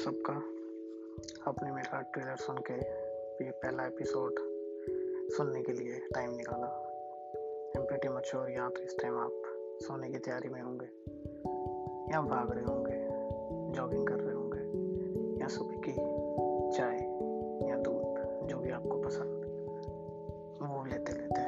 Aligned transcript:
सबका। 0.00 0.32
आपने 1.50 1.72
मेरा 1.72 2.00
ट्रेलर 2.00 2.36
सुन 2.36 2.56
के 2.56 2.74
ये 3.44 3.50
पहला 3.50 3.86
एपिसोड 3.86 4.34
सुनने 5.30 5.62
के 5.62 5.72
लिए 5.72 6.08
टाइम 6.14 6.34
निकाला। 6.36 6.66
एम 7.76 7.82
प्रीटी 7.82 8.08
मच्योर 8.08 8.50
यहाँ 8.50 8.70
तो 8.70 8.80
इस 8.82 8.98
टाइम 8.98 9.18
आप 9.18 9.42
सोने 9.82 10.10
की 10.10 10.18
तैयारी 10.18 10.48
में 10.48 10.62
होंगे। 10.62 10.86
या 12.14 12.20
भाग 12.20 12.50
रहे 12.50 12.64
होंगे 12.64 13.08
जॉगिंग 13.76 14.06
कर 14.06 14.14
रहे 14.14 14.34
होंगे। 14.34 14.60
या 15.40 15.48
सुबह 15.48 15.80
की 15.88 15.92
चाय 16.76 16.96
या 17.70 17.76
दूध, 17.76 18.48
जो 18.48 18.58
भी 18.58 18.70
आपको 18.70 19.02
पसंद, 19.02 19.44
वो 20.62 20.84
लेते 20.84 21.12
लेते 21.12 21.40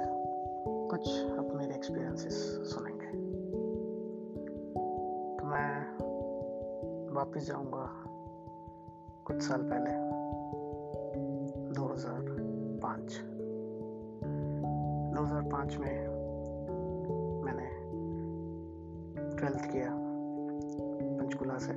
कुछ 0.89 1.21
अपने 1.21 1.55
मेरे 1.55 1.75
एक्सपीरियंसेस 1.75 2.35
सुनेंगे। 2.73 3.07
तो 5.37 5.47
मैं 5.47 5.99
वापस 7.15 7.47
जाऊँगा। 7.47 7.72
कुछ 9.43 9.51
साल 9.51 9.63
पहले। 9.63 9.93
2005 11.75 13.15
2005 15.15 15.79
में 15.79 15.97
मैंने 17.45 17.67
ट्वेल्थ 19.37 19.65
किया, 19.73 19.89
पंचकुला 21.19 21.59
से 21.59 21.73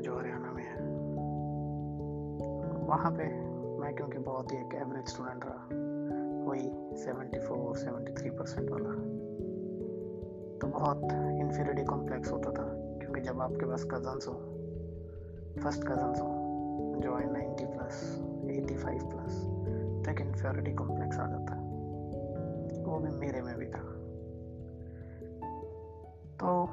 जो 0.00 0.18
हरियाणा 0.18 0.52
में 0.52 0.62
है। 0.64 0.76
वहाँ 2.86 3.12
पे 3.12 3.28
मैं, 3.80 3.94
क्योंकि 3.94 4.18
बहुत 4.18 4.52
ही 4.52 4.56
एक 4.56 4.74
एवरेज 4.74 5.06
स्टूडेंट 5.06 5.44
रहा, 5.44 5.62
वही 6.50 6.68
74 6.96 7.74
73 7.76 8.30
परसेंट 8.30 8.70
वाला। 8.70 8.92
तो 10.58 10.78
बहुत 10.78 11.04
इन्फीरिटी 11.40 11.84
कॉम्प्लेक्स 11.84 12.32
होता 12.32 12.50
था, 12.50 12.72
क्योंकि 12.98 13.20
जब 13.20 13.40
आपके 13.40 13.66
पास 13.66 13.84
कजन्स 13.84 14.28
हो 14.28 14.49
फ़र्स्ट 15.62 15.82
कजन्स 15.84 16.20
हो 16.20 16.28
जो 17.00 17.16
है 17.16 17.32
ninety 17.32 17.64
plus 17.64 17.96
eighty 18.50 18.76
five 18.76 18.98
plus 18.98 19.40
तो 20.04 20.10
एक 20.10 20.20
इन्फेरिटी 20.20 20.72
कॉम्प्लेक्स 20.72 21.18
आ 21.18 21.26
जाता 21.26 21.54
है। 21.54 21.60
वो 22.84 22.98
भी 22.98 23.10
मेरे 23.10 23.42
में 23.42 23.56
भी 23.56 23.66
था। 23.66 23.82
तो 26.40 26.66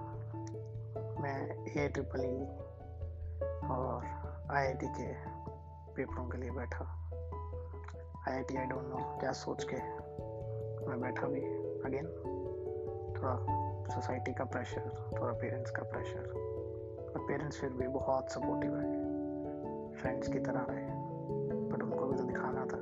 मैं 1.22 1.66
ए 1.78 1.88
ट्रिपल 1.88 2.22
ई 2.22 2.46
और 3.68 4.06
आईआईटी 4.52 4.88
के 4.88 5.14
पेपरों 5.94 6.30
के 6.30 6.38
लिए 6.38 6.52
बैठा। 6.52 6.86
आईआईटी 8.30 8.58
आई 8.58 8.66
डोंट 8.66 8.84
नो 8.84 9.18
क्या 9.20 9.32
सोच 9.32 9.68
के 9.74 9.78
मैं 10.88 11.02
बैठा 11.02 11.28
भी। 11.28 11.42
अगेन 11.86 12.08
थोड़ा 13.18 13.36
सोसाइटी 13.96 14.34
का 14.34 14.44
प्रेशर 14.44 14.90
थोड़ा 15.20 15.34
पेरेंट्स 15.34 15.72
का 15.72 15.84
प्रेशर 15.84 16.47
और 17.16 17.26
पेरेंट्स 17.28 17.62
फिर 17.62 17.70
भी 17.70 17.88
बहुत 17.88 18.32
सपोर्टिव 18.32 18.78
है। 18.78 19.08
फ्रेंड्स 19.94 20.28
की 20.28 20.40
तरह 20.40 20.66
रहे 20.70 20.98
बट 21.70 21.84
उनको 21.84 22.06
भी 22.06 22.18
तो 22.18 22.24
दिखाना 22.24 22.62
था 22.62 22.78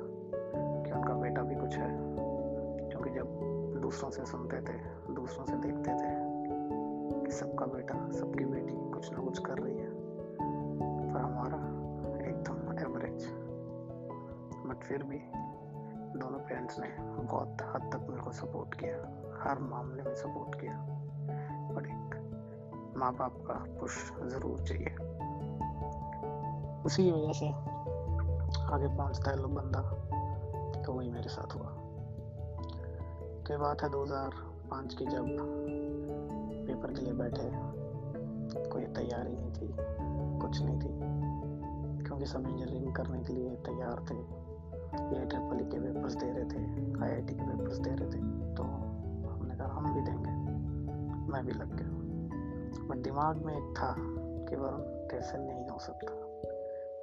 कि 0.82 0.92
उनका 0.92 1.14
बेटा 1.14 1.42
भी 1.42 1.54
कुछ 1.54 1.76
है। 1.76 1.98
क्योंकि 2.88 3.10
जब 3.10 3.26
दूसरों 3.82 4.10
से 4.10 4.24
सुनते 4.24 4.56
थे, 4.56 4.78
दूसरों 5.14 5.44
से 5.44 5.56
देखते 5.56 5.90
थे 5.90 6.26
कि 7.24 7.30
सबका 7.30 7.66
बेटा, 7.66 8.10
सबकी 8.10 8.44
बेटी 8.44 8.90
कुछ 8.90 9.12
ना 9.12 9.18
कुछ 9.18 9.38
कर 9.38 9.58
रही 9.58 9.78
है, 9.78 9.90
पर 11.12 11.20
हमारा 11.20 11.56
एकदम 12.26 12.78
एवरेज 12.78 13.26
बट 14.66 14.76
फिर 14.76 15.02
भी 15.02 15.18
दोनों 16.18 16.38
पेरेंट्स 16.38 16.80
ने 16.80 16.88
बहुत 17.00 17.48
हद 17.62 17.90
तक 17.92 18.06
मेरे 18.10 18.22
को 18.22 18.30
सपोर्ट 18.30 18.74
किया। 18.74 19.22
हर 19.42 19.58
मामले 19.58 20.02
में 20.02 20.14
सपोर्ट 20.14 20.60
किया। 20.60 20.86
बट 21.72 21.86
एक 21.86 22.05
माँ 22.96 23.12
बाप 23.12 23.34
का 23.46 23.54
पुश 23.80 23.94
ज़रूर 24.24 24.60
चाहिए। 24.68 24.90
उसी 26.86 27.10
वजह 27.12 27.32
से 27.32 27.48
आगे 28.74 28.88
पहुँचता 28.88 29.30
है 29.30 29.36
लो 29.36 29.48
बंदा 29.48 29.80
तो 30.82 30.92
वही 30.92 31.08
मेरे 31.10 31.28
साथ 31.28 31.54
हुआ। 31.54 31.70
तो 33.46 33.58
बात 33.58 33.82
है 33.82 33.88
2005 33.90 34.94
की 34.94 35.06
जब 35.06 35.26
पेपर 36.66 36.92
के 36.92 37.00
लिए 37.00 37.12
बैठे, 37.14 37.50
कोई 38.70 38.84
तैयारी 38.94 39.32
नहीं 39.32 39.52
थी, 39.52 39.68
कुछ 40.40 40.60
नहीं 40.62 40.78
थी, 40.80 40.92
क्योंकि 42.04 42.26
सब 42.26 42.48
इंजीनियरिंग 42.48 42.94
करने 42.94 43.20
के 43.24 43.32
लिए 43.32 43.50
तैयार 43.66 44.04
थे। 44.10 44.16
ए 44.16 45.24
ट्रिपल 45.26 45.58
के 45.64 45.78
पेपर्स 45.80 46.14
दे 46.14 46.30
रहे 46.30 46.44
थे 46.44 46.60
आईआईटी 47.04 47.34
के 47.34 47.42
पेपर्स 47.42 47.78
दे 47.78 47.90
रहे 47.90 48.08
थे 48.08 48.20
तो 48.54 48.62
हमने 48.62 49.54
कहा 49.54 49.68
हम 49.68 49.92
भी 49.94 50.00
देंगे, 50.00 50.32
मैं 51.32 51.44
भी 51.46 51.52
लग 51.52 51.76
गया। 51.76 51.95
बट 52.78 52.96
दिमाग 52.96 53.36
में 53.36 53.54
एक 53.54 53.74
था 53.78 53.94
कि 54.48 54.56
वरुण 54.56 54.80
तेरे 54.80 55.38
नहीं 55.38 55.68
हो 55.68 55.78
सकता। 55.78 56.12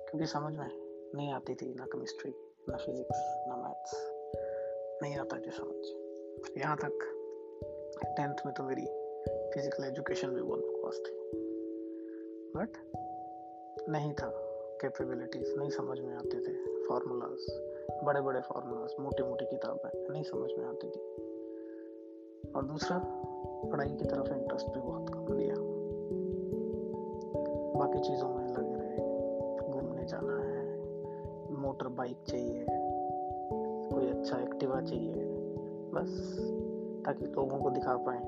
क्योंकि 0.10 0.26
समझ 0.26 0.54
में 0.54 0.68
नहीं 1.16 1.34
आती 1.34 1.56
थी 1.56 1.74
ना 1.74 1.86
केमिस्ट्री 1.86 2.34
ना 2.70 2.78
फिजिक्स 2.78 3.46
ना 3.48 3.56
मैथ्स 3.56 4.12
नहीं 5.02 5.18
आता 5.18 5.38
थी 5.38 5.52
समझ। 5.52 6.58
यहाँ 6.58 6.78
तक 6.78 7.20
टेंथ 8.06 8.36
में 8.46 8.54
तो 8.56 8.64
मेरी 8.64 8.86
फ़िज़िकल 9.54 9.84
एजुकेशन 9.84 10.28
भी 10.28 10.42
बहुत 10.42 10.60
बकवास 10.60 10.98
थी। 10.98 11.12
बट 12.56 12.70
नहीं 13.90 14.14
था। 14.14 14.50
कैपेबिलिटीज 14.82 15.56
नहीं 15.58 15.70
समझ 15.70 16.00
में 16.00 16.16
आते 16.16 16.40
थे। 16.40 16.84
फार्मूलाज 16.84 17.64
बड़े 18.04 18.22
बड़े 18.22 18.42
फार्मूलाज 18.42 18.96
मोटी 19.00 19.24
मोटी 19.24 19.46
किताबें 19.46 20.10
नहीं 20.10 20.24
समझ 20.24 20.50
में 20.58 20.66
आती 20.66 20.90
थी। 20.90 21.00
और 22.52 22.66
दूसरा 22.66 22.98
पढ़ाई 23.72 23.90
की 23.90 24.06
तरफ़ 24.06 24.34
इंटरेस्ट 24.34 24.68
भी 24.68 24.82
बहुत 24.82 25.10
कम 25.10 25.34
लिया। 25.34 25.56
बाकी 27.80 28.00
चीज़ों 28.00 28.30
में 28.30 28.48
लगे 28.48 28.76
रहे। 28.76 29.72
घूमने 29.72 30.06
जाना 30.06 30.38
है। 30.38 30.64
मोटर 31.62 31.88
बाइक 31.88 32.18
चाहिए। 32.28 32.66
कोई 33.94 34.08
अच्छा 34.08 34.38
एक्टिवा 34.38 34.82
चाहिए। 34.82 35.14
बस, 35.94 36.38
ताकि 37.06 37.26
लोगों 37.26 37.58
को 37.58 37.70
दिखा 37.70 37.98
पाए 37.98 38.22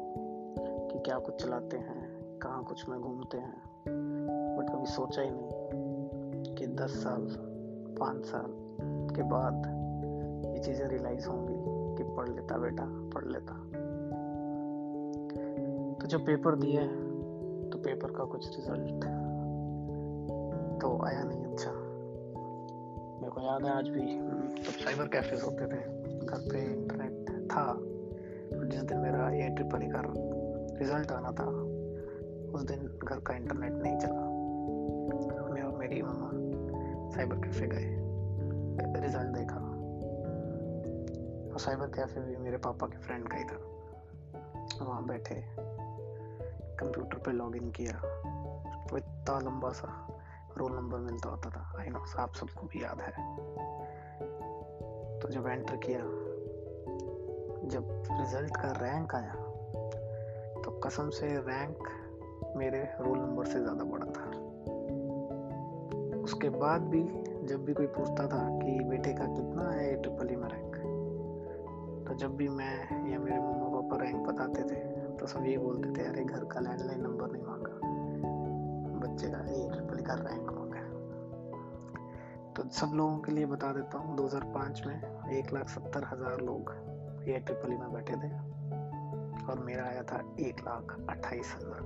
कि 0.92 1.00
क्या 1.00 1.20
कुछ 1.20 1.46
चलाते 1.46 1.78
हैं, 1.78 2.40
कहाँ 2.40 2.64
कुछ 2.64 2.90
में 2.90 3.02
घूमते 3.02 3.38
हैं। 3.38 3.62
बट 4.60 4.74
कभी 4.74 4.86
सोचा 4.86 5.22
ही 5.22 5.30
नहीं 5.32 6.56
कि 6.56 6.68
दस 6.68 6.90
साल, 6.90 7.28
पाँच 8.00 8.26
साल 8.26 8.46
के 9.16 9.24
बाद 9.24 9.64
ये 10.56 10.60
चीज़ें 10.60 10.88
रियलाइज़ 10.88 11.28
होंगी 11.28 11.56
कि 11.98 12.16
पढ़ 12.16 12.30
लेता 12.30 12.58
बेटा, 12.58 12.86
पढ़ 12.88 13.26
लेता। 13.26 13.75
तो 16.06 16.10
जब 16.10 16.26
पेपर 16.26 16.56
दिए 16.56 16.82
तो 17.70 17.78
पेपर 17.78 18.12
का 18.12 18.24
कुछ 18.24 18.48
रिज़ल्ट 18.56 19.06
तो 20.82 20.90
आया 21.06 21.24
नहीं 21.24 21.46
अच्छा। 21.46 21.72
मेरे 23.22 23.32
को 23.32 23.42
याद 23.42 23.66
है 23.66 23.72
आज 23.78 23.88
भी 23.90 24.02
तो 24.66 24.72
साइबर 24.72 25.08
कैफेज 25.08 25.42
होते 25.42 25.66
थे, 25.66 25.80
घर 26.26 26.44
पे 26.52 26.62
इंटरनेट 26.74 27.48
था 27.52 27.64
जिस 28.70 28.84
दिन 28.84 28.98
मेरा 28.98 29.30
ए 29.30 29.50
ट्रिपल 29.50 29.88
का 29.96 30.02
रिज़ल्ट 30.80 31.12
आना 31.12 31.32
था, 31.32 31.50
उस 32.52 32.62
दिन 32.62 32.88
घर 33.04 33.20
का 33.20 33.36
इंटरनेट 33.36 33.74
नहीं 33.74 33.98
चला। 33.98 34.22
मैं 35.54 35.62
और 35.62 35.78
मेरी 35.78 36.02
मम्मा 36.02 36.30
साइबर 37.16 37.36
कैफ़े 37.36 37.68
गए 37.68 39.02
रिज़ल्ट 39.02 39.38
देखा। 39.38 39.60
और 41.54 41.60
साइबर 41.60 41.88
कैफ़े 41.88 42.22
भी 42.22 42.36
मेरे 42.38 42.58
पापा 42.58 42.88
के 42.88 42.98
फ्रेंड 42.98 43.28
का 43.28 43.38
ही 43.38 43.44
था। 43.44 43.58
वहाँ 44.82 45.06
बैठे 45.06 45.36
कंप्यूटर 46.76 47.18
पे 47.18 47.32
लॉगिन 47.32 47.72
किया। 47.72 47.98
वो 48.92 48.98
इतना 48.98 49.40
लंबा 49.40 49.72
सा 49.72 49.90
रोल 50.58 50.72
नंबर 50.72 51.00
मिलता 51.02 51.30
होता 51.30 51.50
था। 51.50 51.80
आई 51.80 51.90
नो 51.90 52.00
आप 52.20 52.36
सबको 52.36 52.68
भी 52.68 52.84
याद 52.84 53.02
है। 53.02 53.12
तो 55.20 55.30
जब 55.32 55.48
एंटर 55.48 55.76
किया, 55.76 56.00
जब 57.70 57.88
रिज़ल्ट 58.12 58.58
का 58.58 58.72
रैंक 58.82 59.16
आया 59.16 59.34
तो 60.64 60.72
कसम 60.80 61.10
से 61.10 61.28
रैंक 61.42 61.88
मेरे 62.58 62.84
रोल 63.02 63.18
नंबर 63.18 63.46
से 63.46 63.60
ज़्यादा 63.60 63.84
बड़ा 63.84 64.06
था। 64.12 64.28
उसके 66.20 66.50
बाद 66.50 66.82
भी 66.82 67.04
जब 67.48 67.66
भी 67.66 67.74
कोई 67.74 67.88
पूछता 67.88 68.28
था 68.28 68.44
कि 68.60 68.80
बेटे 68.90 69.14
का 69.14 69.26
कितना 69.26 69.70
है 69.72 69.96
ट्रिपल 70.02 70.32
ई 70.32 70.36
में 70.36 70.48
रैंक 70.50 70.76
तो 72.08 72.14
जब 72.14 72.36
भी 72.38 72.48
मैं 72.50 73.12
या 73.12 73.20
मेरे 73.20 73.40
मम्मा 73.40 73.70
पापा 73.72 74.04
रैंक 74.04 74.28
बताते 74.28 74.64
थे 74.64 74.85
तो 75.26 75.30
सब 75.30 75.46
यही 75.46 75.58
बोलते 75.58 75.90
थे, 75.90 76.04
अरे, 76.08 76.24
घर 76.24 76.44
का 76.46 76.60
लैंडलाइन 76.60 77.00
नंबर 77.02 77.32
नहीं 77.32 77.44
मांगा। 77.44 77.78
बच्चे 79.00 79.28
का 79.28 79.38
ए 79.38 79.62
ट्रिपल 79.70 80.02
का 80.06 80.14
रैंक 80.14 80.52
मांगा 80.52 80.82
तो 82.54 82.64
सब 82.70 82.92
लोगों 82.94 83.18
के 83.18 83.32
लिए 83.32 83.46
बता 83.46 83.72
देता 83.74 83.98
हूँ 83.98 84.16
2005 84.18 84.82
में 84.88 85.32
एक 85.32 85.54
लाख 85.54 85.70
सत्तर 85.70 86.04
हज़ार 86.04 86.42
लोग 86.42 86.72
ए 87.30 87.40
ट्रिपल 87.40 87.70
में 87.70 87.94
बैठे 87.94 88.16
थे 88.16 88.30
और 89.46 89.64
मेरा 89.66 89.86
आया 89.86 90.04
था 90.04 90.20
एक 90.40 90.62
लाख 90.62 90.96
अट्ठाईस 91.10 91.56
हज़ार। 91.56 91.82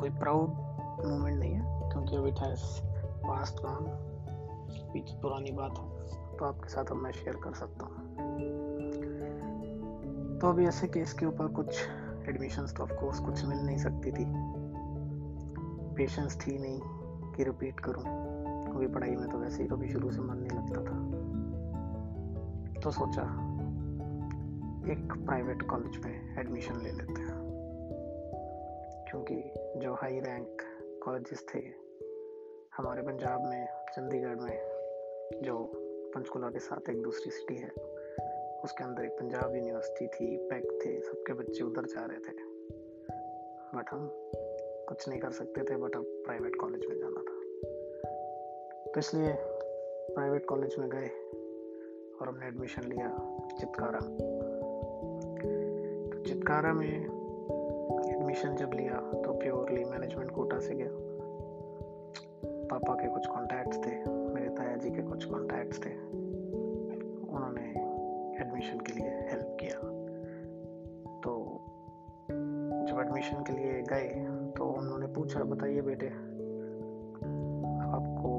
कोई 0.00 0.10
प्राउड 0.10 0.48
मोमेंट 1.06 1.38
नहीं 1.38 1.52
है, 1.52 1.90
क्योंकि 1.90 2.16
अभी 2.16 2.32
था 2.32 2.48
पास्ट 3.26 3.56
पीछे 4.92 5.20
पुरानी 5.22 5.52
बात 5.52 5.74
है। 5.78 5.86
तो 6.36 6.44
आपके 6.44 6.68
साथ 6.68 6.84
अब 6.84 6.96
मैं 6.96 7.12
शेयर 7.12 7.36
कर 7.36 7.54
सकता 7.54 7.86
हूँ। 7.86 7.93
तो 10.44 10.48
अभी 10.48 10.66
ऐसे 10.66 10.86
केस 10.86 11.12
के 11.12 11.26
ऊपर 11.26 11.46
कुछ 11.46 11.88
एडमिशंस 12.28 12.74
तो 12.76 12.82
ऑफ़ 12.82 12.92
कोर्स 12.92 13.20
कुछ 13.20 13.44
मिल 13.44 13.58
नहीं 13.58 13.76
सकती 13.76 14.12
थी। 14.12 14.24
पेशेंस 15.94 16.36
थी 16.36 16.58
नहीं 16.58 16.80
कि 17.32 17.44
रिपीट 17.44 17.80
करूँ। 17.80 18.02
क्योंकि 18.64 18.86
पढ़ाई 18.86 19.10
में 19.10 19.28
तो 19.28 19.38
वैसे 19.38 19.62
ही 19.62 19.68
कभी 19.68 19.88
शुरू 19.88 20.10
से 20.10 20.20
मन 20.20 20.36
नहीं 20.36 20.58
लगता 20.58 20.82
था। 20.82 21.10
तो 22.80 22.90
सोचा, 22.90 23.22
एक 24.92 25.24
प्राइवेट 25.26 25.62
कॉलेज 25.62 26.04
में 26.04 26.38
एडमिशन 26.38 26.76
ले 26.76 26.92
लेते 26.92 27.22
हैं। 27.22 27.40
क्योंकि 29.10 29.54
जो 29.76 29.94
हाई 29.94 30.20
रैंक 30.20 30.56
कॉलेजेस 31.04 31.46
थे, 31.54 31.60
हमारे 32.76 33.02
पंजाब 33.02 33.44
में, 33.44 33.66
चंडीगढ़ 33.66 34.36
में, 34.36 34.58
जो 35.42 35.72
पंचकुला 36.14 36.48
के 36.48 36.58
साथ 36.58 36.90
एक 36.90 37.02
दूसरी 37.02 37.30
सिटी 37.30 37.56
है 37.56 38.03
उसके 38.64 38.84
अंदर 38.84 39.04
एक 39.04 39.10
पंजाब 39.10 39.54
यूनिवर्सिटी 39.56 40.06
थी 40.06 40.36
पैक 40.50 40.66
थे, 40.84 41.00
सबके 41.00 41.32
बच्चे 41.32 41.64
उधर 41.64 41.84
जा 41.84 42.04
रहे 42.04 42.18
थे। 42.18 42.32
बट 43.76 43.90
हम 43.90 44.08
कुछ 44.88 45.08
नहीं 45.08 45.20
कर 45.20 45.30
सकते 45.30 45.62
थे 45.62 45.76
बट 45.76 45.96
अब 45.96 46.04
प्राइवेट 46.24 46.56
कॉलेज 46.56 46.86
में 46.86 46.96
जाना 46.98 47.20
था। 47.20 47.36
तो 48.92 48.98
इसलिए 48.98 49.32
प्राइवेट 50.14 50.44
कॉलेज 50.44 50.76
में 50.78 50.88
गए 50.88 51.08
और 52.20 52.28
हमने 52.28 52.46
एडमिशन 52.46 52.82
लिया 52.82 53.08
चितकारा। 53.60 54.00
तो 56.10 56.22
चितकारा 56.24 56.72
में 56.72 56.88
एडमिशन 58.10 58.56
जब 58.56 58.70
लिया 58.74 59.00
तो 59.24 59.32
प्योरली 59.32 59.84
मैनेजमेंट 59.84 60.30
कोटा 60.30 60.58
से 60.58 60.74
गया। 60.74 60.88
पापा 62.70 62.94
के 62.94 63.08
कुछ 63.08 63.26
कॉन्टैक्ट्स 63.26 63.78
थे, 63.78 63.96
मेरे 64.10 64.48
ताया 64.48 64.76
जी 64.76 64.90
के 64.90 65.02
कुछ 65.02 65.24
कॉन्टैक्ट्स 65.24 65.84
थे। 65.86 65.90
उन्होंने 67.28 67.83
एडमिशन 68.54 68.78
के 68.78 68.92
लिए 68.92 69.08
हेल्प 69.08 69.56
किया। 69.60 69.78
तो 71.20 71.30
जब 72.86 73.00
एडमिशन 73.00 73.42
के 73.42 73.52
लिए 73.52 73.82
गए 73.82 74.26
तो 74.56 74.64
उन्होंने 74.64 75.06
पूछा, 75.06 75.44
बताइए 75.44 75.80
बेटे, 75.80 76.08
आपको 77.94 78.30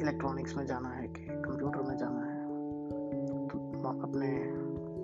इलेक्ट्रॉनिक्स 0.00 0.56
में 0.56 0.66
जाना 0.66 0.88
है 0.88 1.08
कि 1.08 1.26
कंप्यूटर 1.28 1.80
में 1.80 1.96
जाना 1.96 2.20
है? 2.20 2.46
तो 3.48 3.58
अपने 4.02 4.28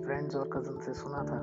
फ्रेंड्स 0.05 0.35
और 0.35 0.49
कज़न 0.53 0.79
से 0.79 0.93
सुना 0.93 1.17
था 1.17 1.39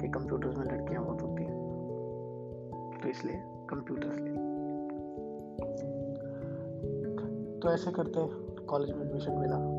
कि 0.00 0.08
कंप्यूटर्स 0.08 0.58
में 0.58 0.64
लड़कियाँ 0.64 1.04
बहुत 1.04 1.22
होती 1.22 1.42
हैं। 1.42 3.00
तो 3.02 3.08
इसलिए 3.08 3.42
कंप्यूटर्स 3.70 4.18
ले। 4.18 4.30
तो 7.58 7.72
ऐसे 7.72 7.90
करते 7.90 8.48
कॉलेज 8.64 8.90
में 8.90 9.06
एडमिशन 9.06 9.32
मिला। 9.32 9.77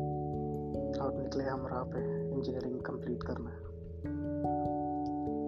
और 1.00 1.14
निकले 1.14 1.44
हम 1.44 1.66
राह 1.66 1.82
पे 1.84 2.00
इंजीनियरिंग 2.30 2.80
कंप्लीट 2.80 3.22
करना। 3.22 3.50
है 3.50 3.68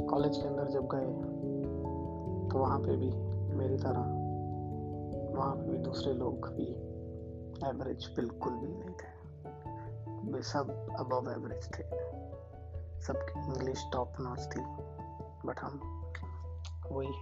कॉलेज 0.07 0.37
के 0.37 0.49
अंदर 0.49 0.69
जब 0.69 0.89
गए 0.95 1.11
तो 2.51 2.59
वहाँ 2.59 2.79
पे 2.79 2.97
भी 2.97 3.11
मेरी 3.57 3.77
तरह, 3.77 4.05
वहाँ 5.37 5.55
पे 5.57 5.71
भी 5.71 5.79
दूसरे 5.79 6.13
लोग 6.15 6.49
भी 6.49 6.67
एवरेज 7.69 8.07
बिल्कुल 8.17 8.53
भी 8.53 8.69
नहीं 8.69 8.95
थे। 9.01 9.11
वे 10.33 10.43
सब 10.43 10.71
अबव 11.01 11.31
एवरेज 11.33 11.69
थे। 11.69 11.85
सबकी 13.03 13.41
इंग्लिश 13.41 13.85
टॉप 13.93 14.21
नॉच 14.21 14.43
थी। 14.47 14.61
बट 15.47 15.61
हम 15.61 15.81
वही 16.93 17.13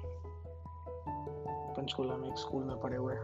पंचकुला 1.76 2.16
में 2.16 2.28
एक 2.28 2.38
स्कूल 2.38 2.64
में 2.64 2.80
पढ़े 2.80 2.96
हुए 2.96 3.14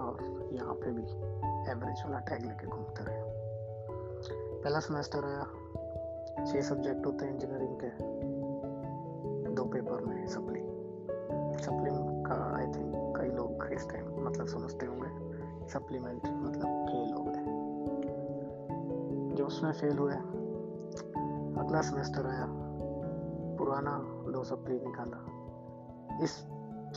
और 0.00 0.50
यहाँ 0.52 0.74
पे 0.74 0.90
भी 0.90 1.02
एवरेज 1.70 2.02
वाला 2.04 2.18
टैग 2.18 2.46
लेके 2.46 2.66
घूमते 2.66 3.04
रहे। 3.04 3.23
पहला 4.64 4.80
सेमेस्टर 4.80 5.24
आया 5.24 5.44
छः 6.44 6.60
सब्जेक्ट 6.60 7.06
होते 7.06 7.24
हैं 7.24 7.32
इंजीनियरिंग 7.32 7.78
के। 7.84 7.88
दो 9.54 9.64
पेपर 9.64 10.00
में 10.00 10.26
सप्ली 10.26 10.60
सप्ली 11.64 12.22
का 12.22 12.56
आई 12.56 12.66
थिंक 12.66 13.14
कई 13.16 13.28
लोग 13.28 13.66
इस 13.66 13.90
टाइम 13.90 14.26
मतलब 14.26 14.46
समझते 14.46 14.86
होंगे। 14.86 15.34
सप्लीमेंट 15.68 16.26
मतलब 16.26 16.86
फेल 16.86 17.14
हो। 17.14 17.24
गए 17.28 17.44
जो 19.36 19.46
उसमें 19.46 19.72
फेल 19.72 19.98
हुए 19.98 20.14
अगला 20.14 21.80
सेमेस्टर 21.80 22.26
आया। 22.26 22.46
पुराना 23.58 23.98
दो 24.32 24.44
सप्ली 24.44 24.80
निकाला। 24.80 25.26
इस 26.22 26.30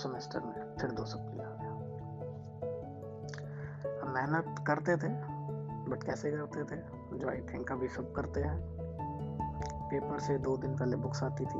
सेमेस्टर 0.01 0.39
में 0.39 0.75
फिर 0.81 0.91
दो 0.91 1.05
सप्ली 1.05 1.39
आ 1.39 1.49
गया। 1.49 1.71
मेहनत 4.13 4.63
करते 4.67 4.97
थे 4.97 5.37
बट 5.89 6.03
कैसे 6.03 6.31
करते 6.31 6.63
थे? 6.63 6.96
जो 7.17 7.29
आई 7.29 7.37
थिंक 7.37 7.71
अभी 7.71 7.87
सब 7.87 8.13
करते 8.13 8.41
हैं। 8.41 8.77
पेपर 9.91 10.19
से 10.19 10.37
दो 10.37 10.57
दिन 10.57 10.77
पहले 10.77 10.95
बुक्स 10.95 11.23
आती 11.23 11.45
थी। 11.45 11.59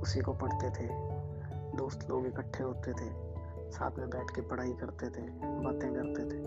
उसी 0.00 0.20
को 0.20 0.32
पढ़ते 0.32 0.70
थे। 0.70 0.88
दोस्त 1.76 2.10
लोग 2.10 2.26
इकट्ठे 2.26 2.64
होते 2.64 2.92
थे। 2.92 3.34
साथ 3.70 3.90
में 3.98 4.10
बैठ 4.10 4.30
के 4.30 4.40
पढ़ाई 4.40 4.72
करते 4.72 5.06
थे, 5.06 5.22
बातें 5.44 5.94
करते 5.94 6.22
थे। 6.22 6.44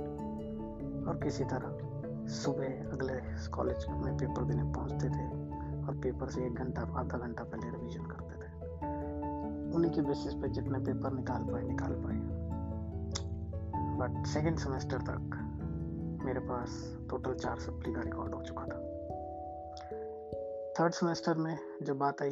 और 1.05 1.19
किसी 1.23 1.43
तरह 1.43 1.87
सुबह 2.27 2.65
अगले 2.65 3.47
कॉलेज 3.49 3.85
में 3.89 4.17
पेपर 4.17 4.43
देने 4.43 4.63
पहुँचते 4.63 5.09
थे 5.09 5.25
और 5.87 5.99
पेपर 6.03 6.29
से 6.29 6.45
एक 6.45 6.55
घंटा, 6.55 6.81
आधा 6.81 7.17
घंटा 7.17 7.43
पहले 7.43 7.69
रिवीजन 7.69 8.05
करते 8.05 8.35
थे। 8.35 8.47
उन्हीं 9.75 9.91
के 9.91 10.01
बेसिस 10.01 10.33
पे 10.33 10.49
जितने 10.49 10.79
पेपर 10.79 11.11
निकाल 11.11 11.43
पाए 11.43 11.63
निकाल 11.63 11.91
पाए। 11.91 12.47
बट 13.99 14.25
सेकेंड 14.25 14.57
सेमेस्टर 14.57 14.97
तक 14.97 15.36
मेरे 16.27 16.39
पास 16.39 16.97
टोटल 17.09 17.33
चार 17.33 17.59
सप्ली 17.59 17.93
का 17.93 18.01
रिकॉर्ड 18.01 18.33
हो 18.35 18.41
चुका 18.41 18.63
था। 18.63 18.77
थर्ड 20.79 20.93
सेमेस्टर 20.93 21.35
में 21.35 21.57
जब 21.83 21.97
बात 21.97 22.21
आई, 22.21 22.31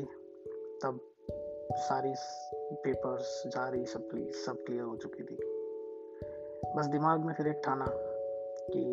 तब 0.84 1.00
सारी 1.72 2.14
पेपर्स 2.74 3.44
जारी 3.48 3.86
सब 3.86 4.10
सब 4.32 4.64
क्लियर 4.66 4.84
हो 4.84 4.96
चुकी 4.98 5.24
थी। 5.24 5.38
बस 6.76 6.86
दिमाग 6.86 7.26
में 7.26 7.34
फिर 7.34 7.48
एक 7.48 7.62
ठाना 7.66 7.86
कि 8.70 8.84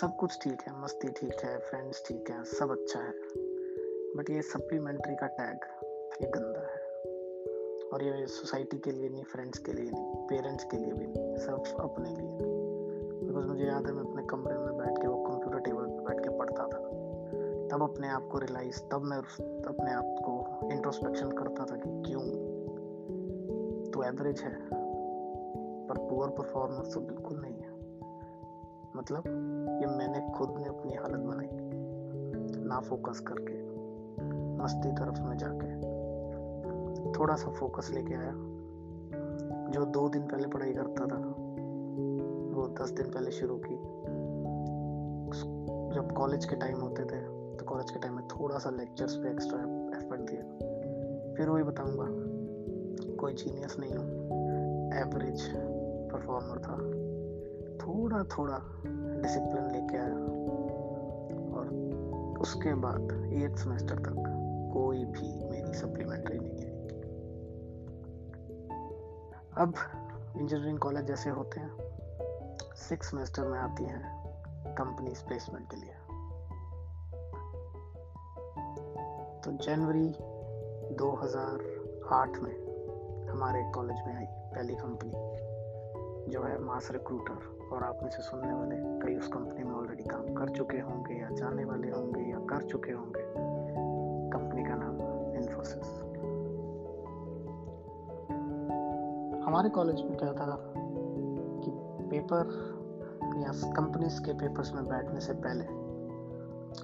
सब 0.00 0.16
कुछ 0.16 0.38
ठीक 0.42 0.60
है, 0.60 0.82
मस्ती 0.82 1.08
ठीक 1.08 1.34
है 1.44 1.58
फ्रेंड्स 1.58 2.04
ठीक 2.08 2.30
है, 2.30 2.44
सब 2.44 2.70
अच्छा 2.70 3.00
है। 3.00 3.12
बट 4.16 4.30
ये 4.30 4.42
सप्लीमेंट्री 4.42 5.14
का 5.14 5.26
टैग 5.26 5.58
ये 6.22 6.28
गंदा 6.28 6.60
है। 6.60 6.75
और 7.92 8.02
ये 8.02 8.26
सोसाइटी 8.26 8.78
के 8.78 8.90
लिए 8.90 9.08
नहीं 9.08 9.22
फ्रेंड्स 9.22 9.58
के 9.58 9.72
लिए 9.72 9.90
नहीं 9.90 10.26
पेरेंट्स 10.26 10.64
के 10.64 10.76
लिए 10.76 10.92
भी 10.92 11.06
नहीं, 11.06 11.36
सब 11.36 11.80
अपने 11.80 12.10
लिए 12.10 12.38
बिकॉज़ 13.26 13.46
मुझे 13.46 13.64
याद 13.64 13.86
है, 13.86 13.92
मैं 13.92 14.02
अपने 14.02 14.22
कमरे 14.22 14.58
में 14.58 14.76
बैठ 14.78 14.98
के 14.98 15.08
वो 15.08 15.22
कंप्यूटर 15.24 15.58
टेबल 15.58 15.82
पर 15.82 16.00
बैठ 16.00 16.20
के 16.24 16.38
पढ़ता 16.38 16.62
था। 16.62 16.78
तब 17.68 17.82
अपने 17.82 18.08
आप 18.08 18.28
को 18.32 18.38
रियलाइज़ 18.38 18.80
तब 18.80 19.02
मैं 19.02 19.16
अपने 19.16 19.92
आप 19.92 20.14
को 20.20 20.70
इंट्रोस्पेक्शन 20.72 21.30
करता 21.30 21.64
था 21.64 21.76
कि 21.76 21.90
क्यों? 22.06 22.22
तो 23.90 24.02
एवरेज 24.02 24.40
है, 24.40 24.54
पर 25.86 25.98
पुअर 25.98 26.28
परफॉर्मेंस 26.28 26.94
तो 26.94 27.00
बिल्कुल 27.00 27.40
नहीं 27.40 27.54
है। 27.54 27.74
मतलब 28.96 29.22
ये 29.80 29.86
मैंने 29.86 30.32
खुद 30.38 30.54
ने 30.58 30.64
अपनी 30.64 30.94
हालत 30.94 31.20
बनाई, 31.20 31.48
ना 32.64 32.80
फोकस 32.80 33.20
करके, 33.20 33.58
मस्ती 34.62 34.92
तरफ़ 34.92 35.20
में 35.20 35.36
जाके। 35.36 35.95
थोड़ा 37.12 37.34
सा 37.34 37.50
फोकस 37.50 37.90
लेके 37.90 38.14
आया। 38.14 38.32
जो 39.70 39.84
दो 39.84 40.08
दिन 40.08 40.22
पहले 40.22 40.48
पढ़ाई 40.48 40.72
करता 40.72 41.06
था, 41.06 41.18
वो 42.56 42.74
दस 42.80 42.90
दिन 42.90 43.06
पहले 43.06 43.30
शुरू 43.30 43.60
की। 43.66 43.76
जब 45.94 46.12
कॉलेज 46.16 46.44
के 46.44 46.56
टाइम 46.56 46.80
होते 46.80 47.02
थे 47.02 47.20
तो 47.56 47.64
कॉलेज 47.64 47.90
के 47.90 47.98
टाइम 47.98 48.14
में 48.14 48.26
थोड़ा 48.28 48.58
सा 48.58 48.70
लेक्चर्स 48.70 49.14
पे 49.14 49.30
एक्स्ट्रा 49.30 49.58
एफर्ट 49.98 50.20
दिया। 50.20 50.42
फिर 51.34 51.48
वही 51.48 51.62
बताऊँगा, 51.62 52.06
कोई 53.16 53.34
जीनियस 53.34 53.76
नहीं 53.78 53.94
हूँ। 53.94 54.06
एवरेज 54.94 55.42
परफॉर्मर 56.12 56.58
था। 56.58 56.76
थोड़ा 57.78 58.22
थोड़ा 58.24 58.58
डिसिप्लिन 59.22 59.64
लेके 59.72 59.96
आया। 59.98 60.18
और 61.56 61.66
उसके 62.40 62.74
बाद 62.74 63.30
एट 63.32 63.56
सेमेस्टर 63.56 63.94
तक 63.94 64.14
कोई 64.72 65.04
भी 65.04 65.48
मेरी 65.50 65.72
सप्लीमेंट्री 65.74 66.38
नहीं 66.38 66.58
है। 66.58 66.65
अब 69.58 69.74
इंजीनियरिंग 70.36 70.78
कॉलेज 70.78 71.04
जैसे 71.04 71.30
होते 71.30 71.60
हैं 71.60 71.70
सिक्स 72.76 73.10
सेमेस्टर 73.10 73.42
में 73.42 73.58
आती 73.58 73.84
हैं 73.84 74.00
कंपनीज़ 74.74 75.24
प्लेसमेंट 75.24 75.70
के 75.70 75.76
लिए। 75.76 75.92
तो 79.40 79.52
जनवरी 79.64 80.08
2008 80.96 82.38
में 82.38 82.52
हमारे 83.28 83.72
कॉलेज 83.74 83.96
में 84.06 84.16
आई 84.16 84.26
पहली 84.30 84.74
कंपनी 84.74 85.12
जो 86.32 86.42
है 86.42 86.58
मास 86.58 86.90
रिक्रूटर 86.90 87.68
और 87.72 87.84
आप 87.84 88.00
में 88.02 88.10
से 88.10 88.22
सुनने 88.22 88.52
वाले 88.52 88.76
कई 88.76 89.16
उस 89.16 89.28
कंपनी 89.28 89.64
में 89.64 89.74
ऑलरेडी 89.74 90.04
काम 90.04 90.34
कर 90.34 90.48
चुके 90.48 90.78
होंगे 90.78 91.14
या 91.14 91.28
जाने 91.30 91.64
वाले 91.64 91.90
होंगे 91.90 92.20
या 92.20 92.38
कर 92.38 92.62
चुके 92.62 92.92
होंगे। 92.92 93.22
कंपनी 94.30 94.64
का 94.64 94.74
नाम 94.74 95.05
हमारे 99.46 99.68
कॉलेज 99.68 100.02
में 100.02 100.16
क्या 100.16 100.32
था 100.32 100.56
कि 101.64 101.70
पेपर 102.08 102.48
या 103.40 103.72
कंपनीज़ 103.72 104.20
के 104.20 104.32
पेपर्स 104.32 104.72
में 104.72 104.88
बैठने 104.88 105.20
से 105.20 105.32
पहले 105.32 105.64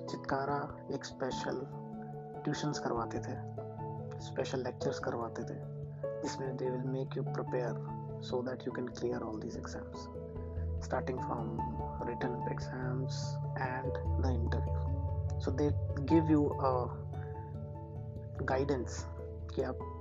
चितकारा 0.07 0.79
एक 0.95 1.05
स्पेशल 1.05 1.67
ट्यूशन्स 2.45 2.79
करवाते 2.79 3.19
थे 3.19 3.35
स्पेशल 4.21 4.59
लेक्चर्स 4.59 4.99
करवाते 4.99 5.43
थे, 5.43 5.59
जिसमें 6.23 6.57
they 6.57 6.71
will 6.71 6.83
make 6.83 7.17
you 7.17 7.23
prepare 7.23 7.75
so 8.23 8.43
that 8.43 8.67
you 8.67 8.73
can 8.73 8.87
clear 8.87 9.23
all 9.23 9.41
these 9.41 9.57
exams 9.57 10.09
from 11.27 11.61
written 12.07 12.33
exams 12.51 13.37
and 13.57 13.93
the 14.23 14.31
interview. 14.31 14.79
So 15.41 15.51
they 15.51 15.71
give 16.07 16.31
you 16.31 16.51
a 16.71 16.89
guidance 18.45 18.93
कि 19.55 19.63
आप 19.63 19.92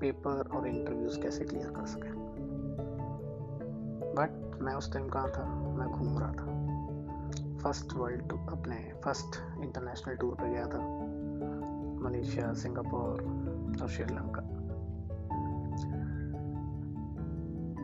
पेपर 0.00 0.56
और 0.56 0.68
इंटरव्यूज़ 0.68 1.20
कैसे 1.20 1.44
clear 1.44 1.70
कर 1.70 1.86
सकें? 1.86 2.12
बट 4.00 4.58
मैं 4.62 4.74
उस 4.74 4.92
टाइम 4.92 5.08
कहाँ 5.08 5.30
था? 5.30 5.44
मैं 5.54 5.88
घूम 5.88 6.18
रहा 6.18 6.32
था। 6.32 6.60
फ़र्स्ट 7.58 7.94
वर्ल्ड 7.94 8.32
अपने 8.32 8.92
फ़र्स्ट 9.04 9.62
इंटरनेशनल 9.62 10.14
टूर 10.14 10.34
पे 10.34 10.50
गया 10.50 10.66
था। 10.66 11.06
मलेशिया, 12.00 12.52
सिंगापुर 12.52 13.22
और 13.82 13.88
श्रीलंका। 13.88 14.42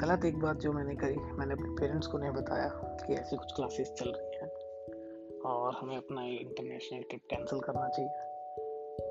गलत 0.06 0.24
एक 0.24 0.40
बात 0.40 0.56
जो 0.56 0.72
मैंने 0.72 0.94
करी, 0.94 1.16
मैंने 1.16 1.54
अपने 1.54 1.70
पेरेंट्स 1.70 2.06
को 2.06 2.18
नहीं 2.18 2.30
बताया 2.30 2.68
कि 2.68 3.14
ऐसी 3.14 3.36
कुछ 3.36 3.52
क्लासेस 3.56 3.92
चल 3.98 4.12
रही 4.16 4.36
हैं। 4.36 4.50
और 5.40 5.74
हमें 5.74 5.96
अपना 5.96 6.22
इंटरनेशनल 6.22 7.02
ट्रिप 7.02 7.20
कैंसिल 7.30 7.60
करना 7.60 7.88
चाहिए। 7.88 8.10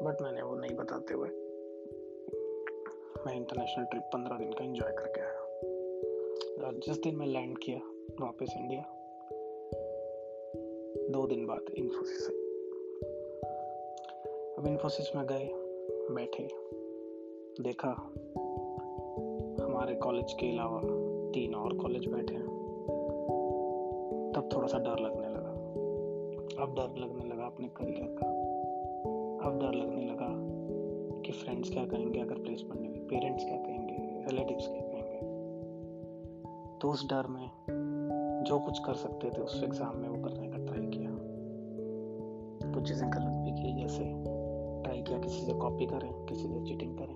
बट 0.03 0.21
मैंने 0.21 0.41
वो 0.41 0.55
नहीं 0.55 0.75
बताते 0.75 1.13
हुए 1.13 1.29
मैं 3.25 3.35
इंटरनेशनल 3.35 3.85
ट्रिप 3.85 4.03
पंद्रह 4.03 4.37
दिन 4.37 4.51
का 4.51 4.63
एंजॉय 4.65 4.91
करके 4.91 5.21
आया। 5.21 5.39
और 6.67 6.73
जिस 6.73 7.03
दिन 7.03 7.15
मैं 7.15 7.27
लैंड 7.27 7.57
किया 7.57 7.77
वापस 8.21 8.53
इंडिया 8.57 8.81
दो 11.09 11.27
दिन 11.27 11.45
बाद 11.45 11.61
इन्फोसिस 11.77 12.27
अब 14.57 14.67
इन्फोसिस 14.67 15.15
में 15.15 15.25
गए, 15.25 15.49
बैठे, 16.15 16.47
देखा, 17.63 17.89
हमारे 19.65 19.95
कॉलेज 19.95 20.33
के 20.33 20.51
अलावा 20.51 20.81
तीन 21.31 21.55
और 21.55 21.77
कॉलेज 21.77 22.07
बैठे 22.07 22.33
हैं। 22.33 22.47
तब 24.35 24.49
थोड़ा 24.55 24.67
सा 24.67 24.77
डर 24.77 24.99
लगने 24.99 25.27
लगा। 25.27 25.49
अब 26.63 26.75
डर 26.75 27.01
लगने 27.01 27.33
लगा 27.33 27.45
अपने 27.45 27.67
करियर 27.67 28.15
का। 28.21 28.27
अब 29.49 29.59
डर 29.59 29.73
लगने 29.73 30.01
लगा 30.05 30.29
कि 31.21 31.31
फ्रेंड्स 31.31 31.69
क्या 31.69 31.85
कहेंगे 31.85 32.19
अगर 32.19 32.35
प्लेसमेंट 32.35 32.81
नहीं 32.81 32.94
पेरेंट्स 33.09 33.43
क्या 33.43 33.57
कहेंगे 33.57 33.95
रिलेटिव्स 34.29 34.67
क्या 34.67 34.81
कहेंगे 34.81 35.19
तो 36.81 36.89
उस 36.89 37.09
डर 37.09 37.27
में 37.27 37.49
जो 38.43 38.59
कुछ 38.59 38.79
कर 38.79 38.93
सकते 38.93 39.29
थे, 39.29 39.41
उस 39.41 39.63
एग्ज़ाम 39.63 39.95
में 39.97 40.09
वो 40.09 40.17
करने 40.23 40.47
का 40.47 40.57
ट्राई 40.57 40.85
किया। 40.85 41.09
कुछ 42.73 42.87
चीज़ें 42.87 43.09
गलत 43.09 43.35
भी 43.45 43.51
की, 43.51 43.73
जैसे 43.81 44.03
ट्राई 44.83 45.01
किया, 45.01 45.19
किसी 45.19 45.45
से 45.45 45.53
कॉपी 45.53 45.85
करें, 45.85 46.25
किसी 46.25 46.47
से 46.47 46.65
चीटिंग 46.65 46.97
करें। 46.97 47.15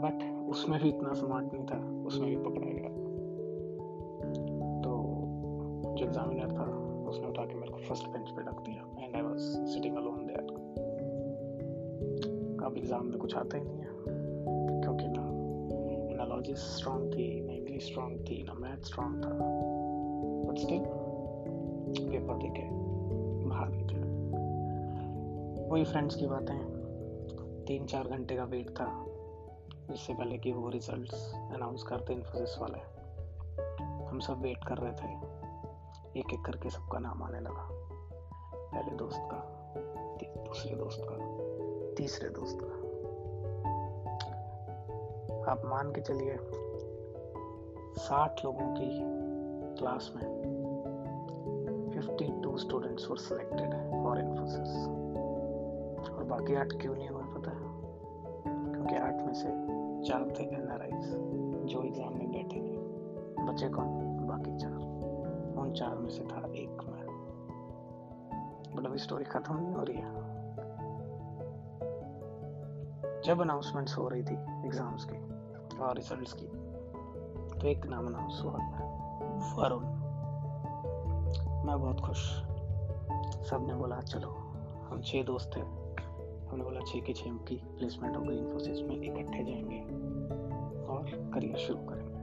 बट 0.00 0.48
उसमें 0.50 0.80
भी 0.80 0.88
इतना 0.88 1.12
स्मार्ट 1.12 1.52
नहीं 1.52 1.64
था, 1.66 1.78
उसमें 2.06 2.28
भी 2.30 2.36
पकड़ा 2.36 2.66
गया। 2.66 2.88
तो 4.82 4.90
जो 5.96 6.04
एग्जामिनर 6.04 6.52
था, 6.52 6.66
उसने 7.08 7.26
उठा 7.26 7.44
के 7.44 7.54
मेरे 7.54 7.72
को 7.72 7.78
फ़र्स्ट 7.78 8.08
बेंच 8.08 8.30
पे 8.30 8.42
रख 8.42 8.60
दिया। 8.60 9.04
And 9.04 9.16
I 9.16 9.22
was 9.22 9.38
sitting 9.68 9.96
alone 9.96 10.26
there 10.26 10.40
अब 12.66 12.74
एग्ज़ाम 12.76 13.06
में 13.06 13.18
कुछ 13.18 13.36
आता 13.36 13.58
ही 13.58 13.64
नहीं 13.64 13.78
है। 13.78 13.86
एनालॉजी 16.48 16.78
स्ट्रांग 16.78 17.12
थी 17.12 17.46
ना 17.46 17.52
इंग्लिश 17.52 17.86
स्ट्रांग 17.86 18.20
थी 18.20 18.42
ना 18.42 18.54
मैथ 18.54 18.82
स्ट्रांग 18.82 19.24
था 19.24 19.28
बट 20.48 20.58
स्टिल 20.58 20.84
पेपर 22.10 22.34
देके 22.34 22.62
बाहर 23.48 23.68
निकले। 23.68 24.00
वही 25.68 25.84
फ्रेंड्स 25.84 26.16
की 26.16 26.26
बातें 26.26 27.64
तीन 27.68 27.86
चार 27.86 28.08
घंटे 28.08 28.36
का 28.36 28.44
वेट 28.44 28.70
था। 28.70 29.04
इससे 29.94 30.14
पहले 30.14 30.38
कि 30.38 30.52
वो 30.52 30.68
रिजल्ट्स 30.68 31.34
अनाउंस 31.34 31.82
करते 31.82 32.14
इन्फोसिस 32.14 32.58
वाले। 32.58 32.80
हम 34.06 34.20
सब 34.20 34.40
वेट 34.40 34.64
कर 34.64 34.78
रहे 34.78 34.92
थे। 34.92 35.12
एक 36.20 36.32
एक 36.34 36.44
करके 36.44 36.70
सबका 36.70 36.98
नाम 36.98 37.22
आने 37.22 37.40
लगा। 37.40 37.68
पहले 38.54 38.96
दोस्त 38.96 39.20
का 39.20 39.40
दूसरे 40.44 40.76
दोस्त 40.76 41.02
का, 41.10 41.16
तीसरे 41.94 42.28
दोस्त 42.28 42.58
का। 42.62 42.77
आप 45.48 45.62
मान 45.64 45.92
के 45.92 46.00
चलिए, 46.00 46.38
साठ 47.98 48.44
लोगों 48.44 48.74
की 48.74 49.00
क्लास 49.78 50.12
में 50.16 50.22
52 52.18 52.56
students 52.56 53.10
were 53.10 53.16
selected 53.16 53.70
for 54.02 54.18
Infosys 54.18 54.88
और 56.10 56.24
बाकी 56.24 56.54
आठ 56.54 56.68
क्यों 56.72 56.94
नहीं 56.94 57.08
हुए 57.08 57.22
पता? 57.22 57.50
है 57.50 57.68
क्योंकि 58.72 58.94
आठ 58.94 59.14
में 59.14 59.34
से 59.34 59.48
चार 60.08 60.34
थे 60.38 60.44
एन 60.44 61.64
जो 61.64 61.82
एग्ज़ाम 61.82 62.18
में 62.18 62.32
बैठे 62.32 62.60
नहीं 62.60 62.78
बचे 63.46 63.68
कौन? 63.68 63.86
बाकी 64.26 64.56
चार। 64.56 64.72
उन 65.58 65.72
चार 65.72 65.94
में 65.94 66.10
से 66.10 66.22
था 66.22 66.52
एक 66.54 66.70
मैं। 66.70 67.06
बट 68.76 68.86
अभी 68.86 68.98
स्टोरी 68.98 69.24
खत्म 69.24 69.56
नहीं 69.56 69.74
हो 69.74 69.82
रही 69.82 69.96
है। 69.96 70.38
जब 73.22 73.40
अनाउंसमेंट्स 73.40 73.98
हो 73.98 74.08
रही 74.08 74.22
थी 74.22 74.66
एग्ज़ाम्स 74.66 75.04
की 75.04 75.37
और 75.80 75.96
रिजल्ट्स 75.96 76.32
की। 76.32 76.46
तो 77.60 77.66
एक 77.66 77.86
नाम 77.86 78.06
अनाउंस 78.06 78.40
हुआ 78.44 78.52
वरुण 79.56 79.84
मैं 81.66 81.80
बहुत 81.80 82.00
खुश। 82.00 82.42
सबने 83.50 83.74
बोला, 83.74 84.00
चलो, 84.00 84.28
हम 84.88 85.02
छह 85.04 85.22
दोस्त 85.22 85.50
थे 85.56 85.60
हमने 86.48 86.64
बोला 86.64 86.80
छः 86.80 87.00
की 87.00 87.12
छः 87.12 87.30
की 87.30 87.56
प्लेसमेंट 87.56 88.16
हो 88.16 88.22
गई 88.22 88.36
इन्फोसिस 88.36 88.80
में 88.80 88.96
इकट्ठे 88.96 89.44
जाएँगे 89.44 89.80
और 90.86 91.30
करियर 91.34 91.56
शुरू 91.56 91.78
करेंगे। 91.78 92.18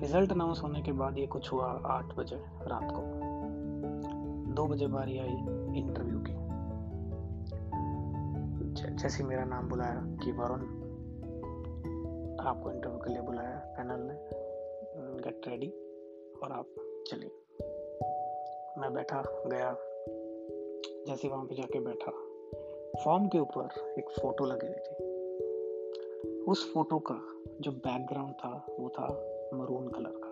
रिज़ल्ट 0.00 0.32
अनाउंस 0.32 0.60
होने 0.62 0.82
के 0.82 0.92
बाद 0.92 1.18
ये 1.18 1.26
कुछ 1.26 1.52
हुआ 1.52 1.80
आठ 1.86 2.16
बजे 2.16 2.36
रात 2.62 2.92
को। 2.92 3.02
दो 4.52 4.66
बजे 4.66 4.86
बारी 4.86 5.18
आई 5.18 5.36
इंटरव्यू 5.78 6.18
की। 6.18 6.37
जैसे 8.98 9.24
मेरा 9.24 9.44
नाम 9.44 9.68
बुलाया, 9.68 10.16
कि 10.24 10.32
वरुण 10.32 10.60
आपको 12.46 12.70
इंटरव्यू 12.72 12.98
के 12.98 13.12
लिए 13.12 13.22
बुलाया 13.22 13.74
पैनल 13.76 14.00
ने 14.00 14.14
गेट 15.20 15.48
रेडी 15.48 15.68
और 16.42 16.52
आप 16.52 16.66
चलिए। 17.06 17.30
मैं 18.80 18.94
बैठा, 18.94 19.22
गया, 19.46 19.76
जैसे 21.06 21.28
वहाँ 21.28 21.44
पे 21.44 21.54
जाके 21.54 21.80
बैठा। 21.80 22.12
फॉर्म 23.04 23.28
के 23.28 23.38
ऊपर 23.38 23.94
एक 23.98 24.10
फ़ोटो 24.10 24.44
लगी 24.44 24.66
हुई 24.66 24.76
थी। 24.76 25.08
उस 26.42 26.74
फ़ोटो 26.74 26.98
का 26.98 27.20
जो 27.60 27.70
बैकग्राउंड 27.70 28.32
था, 28.32 28.66
वो 28.80 28.88
था 28.88 29.06
मरून 29.54 29.88
कलर 29.88 30.12
का। 30.24 30.30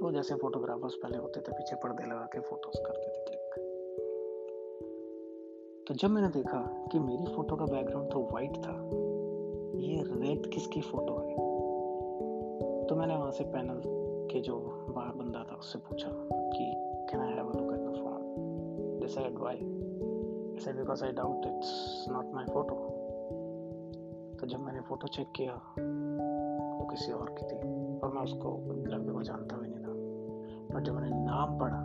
तो 0.00 0.12
जैसे 0.12 0.34
फोटोग्राफर्स 0.34 0.94
पहले 0.94 1.18
होते 1.18 1.40
थे, 1.40 1.52
पीछे 1.52 1.76
पर्दे 1.76 2.04
लगा 2.04 2.28
के 2.32 2.40
फ़ोटोज़ 2.40 2.82
करते 2.86 3.08
थे। 3.08 3.39
तो 5.90 5.94
जब 5.94 6.10
मैंने 6.10 6.28
देखा 6.28 6.88
कि 6.92 6.98
मेरी 6.98 7.24
फ़ोटो 7.26 7.56
का 7.56 7.64
बैकग्राउंड 7.64 8.10
तो 8.10 8.28
वाइट 8.32 8.50
था, 8.50 8.72
ये 9.78 10.02
रेड 10.02 10.52
किसकी 10.52 10.80
फ़ोटो 10.80 11.12
है? 11.12 11.34
तो 12.86 12.96
मैंने 12.96 13.16
वहाँ 13.16 13.30
से 13.30 13.44
पैनल 13.44 13.82
के 14.32 14.40
जो 14.40 14.56
बाहर 14.96 15.12
बंदा 15.12 15.46
था 15.52 15.56
उससे 15.56 15.78
पूछा 15.78 16.08
कि 16.32 16.72
can 17.10 17.20
I 17.20 17.28
have 17.28 17.48
a 17.48 17.58
look 17.58 17.72
at 17.72 17.80
the 17.80 18.02
form 18.02 18.22
they 19.00 19.08
said 19.08 19.38
why 19.38 19.58
said, 20.64 20.76
because 20.76 21.02
I 21.02 21.10
doubt 21.18 21.44
it's 21.50 21.72
not 22.12 22.30
my 22.38 22.46
photo. 22.46 22.78
तो 24.40 24.46
जब 24.46 24.60
मैंने 24.60 24.80
फ़ोटो 24.80 25.08
चेक 25.08 25.32
किया, 25.36 25.52
वो 26.78 26.88
किसी 26.90 27.12
और 27.12 27.36
की 27.38 27.46
थी 27.46 27.56
और 27.98 28.12
मैं 28.14 28.22
उसको 28.22 28.74
लड़के 28.74 29.12
को 29.12 29.22
जानता 29.22 29.56
भी 29.56 29.68
नहीं 29.68 29.80
था। 29.80 29.92
पर 30.74 30.80
जब 30.80 30.94
मैंने 30.94 31.24
नाम 31.24 31.58
पढ़ा, 31.58 31.82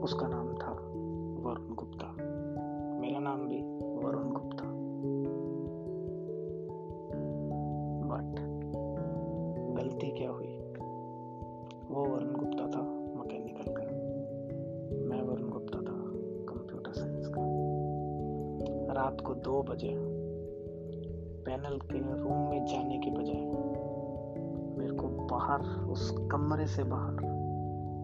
उसका 0.00 0.28
नाम 0.28 0.54
था 0.54 0.90
वरुण 1.44 1.74
रात 19.04 19.20
को 19.20 19.34
दो 19.34 19.62
बजे 19.62 19.90
पैनल 21.44 21.78
के 21.78 21.98
रूम 21.98 22.50
में 22.50 22.66
जाने 22.66 22.98
के 22.98 23.10
बजाय 23.10 23.40
मेरे 24.78 24.92
को 24.92 25.08
बाहर, 25.08 25.60
उस 25.84 26.10
कमरे 26.32 26.66
से 26.66 26.84
बाहर 26.84 27.12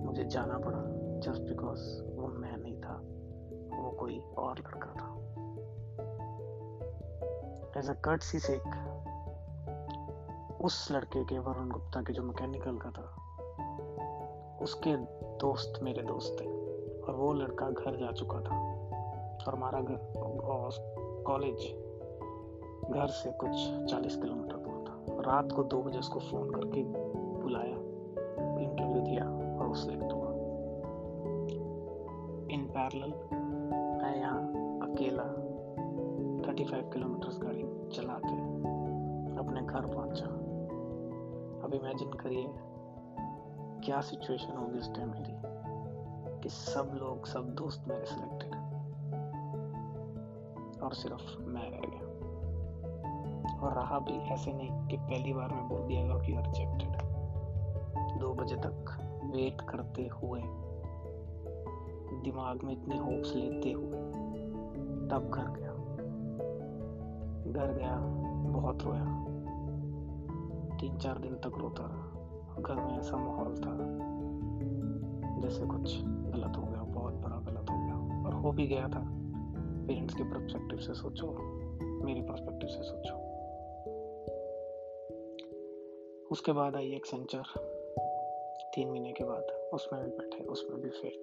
मुझे 0.06 0.24
जाना 0.24 0.58
पड़ा 0.58 0.78
जस्ट 1.20 1.42
बिकॉज़ 1.42 2.02
वो 2.02 2.28
मैं 2.28 2.56
नहीं 2.56 2.80
था, 2.80 2.94
वो 3.82 3.90
कोई 3.90 4.18
और 4.38 4.58
लड़का 4.58 4.90
था। 4.90 5.08
एज 7.80 7.90
अ 7.90 7.92
कर्टसी 7.92 8.38
सेक 8.38 8.62
उस 10.60 10.88
लड़के 10.92 11.24
के, 11.24 11.38
वरुण 11.38 11.68
गुप्ता 11.68 12.02
के 12.02 12.12
जो 12.12 12.22
मैकेनिकल 12.22 12.78
का 12.78 12.90
था, 12.90 13.06
उसके 14.62 14.96
दोस्त 15.36 15.82
मेरे 15.82 16.02
दोस्त 16.02 16.36
थे, 16.40 16.46
और 17.02 17.14
वो 17.14 17.32
लड़का 17.32 17.70
घर 17.70 17.96
जा 17.96 18.12
चुका 18.12 18.40
था। 18.40 18.69
और 19.50 19.56
हमारा 19.56 19.80
कॉलेज 21.26 21.74
घर 22.90 23.06
से 23.06 23.30
कुछ 23.30 23.50
40 23.90 24.16
किलोमीटर 24.16 24.56
दूर 24.56 24.84
था। 24.88 25.32
रात 25.32 25.52
को 25.52 25.62
दो 25.62 25.82
बजे 25.82 25.98
उसको 25.98 26.20
फ़ोन 26.20 26.50
करके 26.50 26.82
बुलाया 27.42 27.76
इंटरव्यू 28.60 29.00
दिया, 29.00 29.24
और 29.58 29.76
सिलेक्ट 29.76 30.12
हुआ। 30.12 30.28
इन 32.54 32.64
पैरेलल 32.76 33.12
मैं 34.02 34.20
यहाँ 34.20 34.42
अकेला 34.90 35.24
35 36.42 36.92
किलोमीटर 36.92 37.28
गाड़ी 37.28 37.90
चला 37.96 38.14
के 38.14 38.36
अपने 39.36 39.60
घर 39.62 39.86
पहुँचा। 39.86 40.26
अब 41.64 41.74
इमेजिन 41.74 42.12
करिए, 42.12 42.46
क्या 43.84 44.00
सिचुएशन 44.00 44.56
होगी 44.56 44.78
उस 44.78 44.94
टाइम 44.94 45.10
मेरी, 45.10 45.34
कि 46.40 46.48
सब 46.48 46.90
लोग, 46.94 47.26
सब 47.26 47.54
दोस्त 47.54 47.84
मेरे 47.88 48.04
सिलेक्टेड 48.04 48.59
और 50.82 50.92
सिर्फ़ 50.92 51.42
मैं 51.42 51.70
रह 51.70 51.80
गया। 51.80 52.10
और 53.58 53.74
रहा 53.74 53.98
भी 53.98 54.12
ऐसे 54.12 54.52
नहीं 54.52 54.88
कि 54.88 54.96
पहली 54.96 55.32
बार 55.32 55.48
में 55.48 55.68
बोल 55.68 55.80
दिया 55.80 56.18
कि 56.18 56.32
रिजेक्टेड 56.36 57.10
दो 58.18 58.34
बजे 58.34 58.56
तक 58.56 58.96
वेट 59.34 59.60
करते 59.60 60.02
हुए, 60.02 60.40
दिमाग 62.22 62.62
में 62.64 62.72
इतने 62.72 62.98
होप्स 62.98 63.34
लेते 63.36 63.72
हुए, 63.72 63.98
तब 65.08 65.30
घर 65.34 65.50
गया। 65.50 65.70
घर 67.52 67.72
गया, 67.72 67.96
बहुत 68.50 68.82
रोया। 68.82 69.24
तीन 70.76 70.96
चार 70.96 71.18
दिन 71.18 71.34
तक 71.34 71.52
रोता 71.58 71.84
रहा। 71.86 72.10
घर 72.62 72.74
में 72.74 72.98
ऐसा 72.98 73.16
माहौल 73.16 73.54
था, 73.54 73.76
जैसे 75.40 75.66
कुछ 75.66 76.04
गलत 76.04 76.56
हो 76.56 76.62
गया, 76.62 76.82
बहुत 76.82 77.14
बड़ा 77.14 77.36
गलत 77.36 77.70
हो 77.70 77.78
गया। 77.78 78.26
और 78.26 78.34
हो 78.34 78.52
भी 78.52 78.66
गया 78.66 78.88
था। 78.88 79.09
पेरेंट्स 79.90 80.14
के 80.14 80.22
परस्पेक्टिव 80.22 80.78
से 80.78 80.94
सोचो, 80.94 81.26
मेरे 82.04 82.20
परस्पेक्टिव 82.22 82.68
से 82.68 82.82
सोचो। 82.82 83.14
उसके 86.30 86.52
बाद 86.52 86.76
आई 86.76 86.92
एक्सेंचर 86.94 87.42
तीन 88.74 88.90
महीने 88.90 89.12
के 89.12 89.24
बाद, 89.24 89.50
उसमें 89.74 90.04
भी 90.04 90.10
बैठे, 90.10 90.44
उसमें 90.44 90.80
भी 90.80 90.88
फेल 90.88 91.18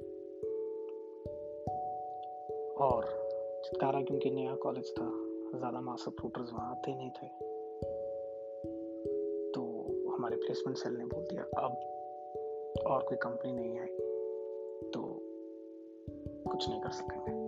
और 2.82 3.06
चितकारा 3.66 4.02
क्योंकि 4.02 4.32
नया 4.32 4.56
कॉलेज 4.56 4.92
था, 4.92 5.10
ज़्यादा 5.56 5.82
मास 5.82 6.06
रिक्रूटर्स 6.08 6.54
वहाँ 6.54 6.72
आते 6.72 6.96
नहीं 6.96 7.10
थे। 7.10 7.28
तो 9.52 9.64
हमारे 10.12 10.36
प्लेसमेंट 10.36 10.78
सेल 10.78 10.98
ने 10.98 11.06
बोल 11.06 11.24
दिया, 11.24 11.44
अब 11.44 12.84
और 12.88 13.04
कोई 13.04 13.18
कंपनी 13.18 13.54
नहीं 13.54 13.80
आई 13.80 13.88
तो 14.92 15.20
कुछ 16.52 16.70
नहीं 16.70 16.82
कर 16.82 16.92
सकेंगे। 16.92 17.47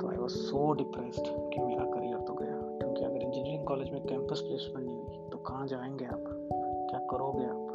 तो 0.00 0.08
आई 0.08 0.16
वॉज़ 0.16 0.30
सो 0.30 0.72
डिप्रेस्ड 0.72 1.24
कि 1.26 1.62
मेरा 1.62 1.84
करियर 1.84 2.18
तो 2.18 2.34
गया। 2.34 2.78
क्योंकि 2.78 3.04
अगर 3.04 3.16
इंजीनियरिंग 3.16 3.66
कॉलेज 3.66 3.90
में 3.90 4.02
कैंपस 4.06 4.40
प्लेसमेंट 4.40 4.86
नहीं 4.86 4.98
हुई 4.98 5.28
तो 5.32 5.38
कहाँ 5.38 5.66
जाएँगे 5.66 6.04
आप? 6.04 6.24
क्या 6.90 7.06
करोगे 7.10 7.44
आप? 7.44 7.72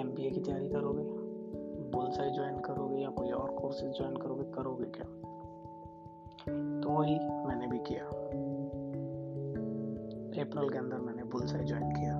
एमबीए 0.00 0.30
की 0.30 0.40
तैयारी 0.40 0.68
करोगे? 0.68 1.02
बुलसाई 1.90 2.30
ज्वाइन 2.30 2.58
करोगे 2.58 2.96
या 2.96 3.10
कोई 3.10 3.30
और 3.30 3.50
कोर्सेज 3.50 3.96
ज्वाइन 3.96 4.16
करोगे? 4.16 4.42
करोगे 4.42 4.84
क्या? 4.84 5.06
तो 6.80 6.90
वही 6.90 7.18
मैंने 7.18 7.66
भी 7.66 7.78
किया। 7.78 8.26
अप्रैल 10.42 10.68
के 10.68 10.78
अंदर 10.78 10.96
मैंने 10.96 11.24
बुलसाई 11.24 11.64
ज्वाइन 11.64 11.90
किया 11.90 12.14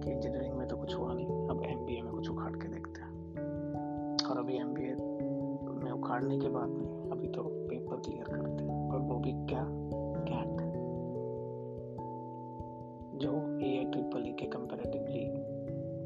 कि 0.00 0.10
इंजीनियरिंग 0.10 0.54
में 0.54 0.68
तो 0.68 0.76
कुछ 0.76 0.96
हुआ 0.96 1.14
नहीं। 1.14 1.48
अब 1.48 1.62
एमबीए 1.64 2.02
में 2.02 2.12
कुछ 2.12 2.30
उखाड़ 2.30 2.52
के 2.52 2.68
देखते 2.68 3.00
हैं। 3.00 3.18
और 4.30 4.38
अभी 4.38 4.56
एमबीए 4.56 4.94
में 5.84 5.90
उखाड़ने 5.90 6.38
के 6.38 6.48
बाद 6.48 6.68
पेपर 7.98 8.10
क्लियर 8.10 8.42
करते 8.42 8.64
हैं 8.64 8.92
और 8.92 9.00
वो 9.00 9.18
भी 9.18 9.32
क्या? 9.32 9.64
कैट 10.28 10.68
जो 13.20 13.58
ए 13.66 13.78
आई 13.78 13.84
ट्रिपल 13.84 14.28
ई 14.28 14.32
के 14.32 14.46
कंपेरेटिवली 14.46 15.24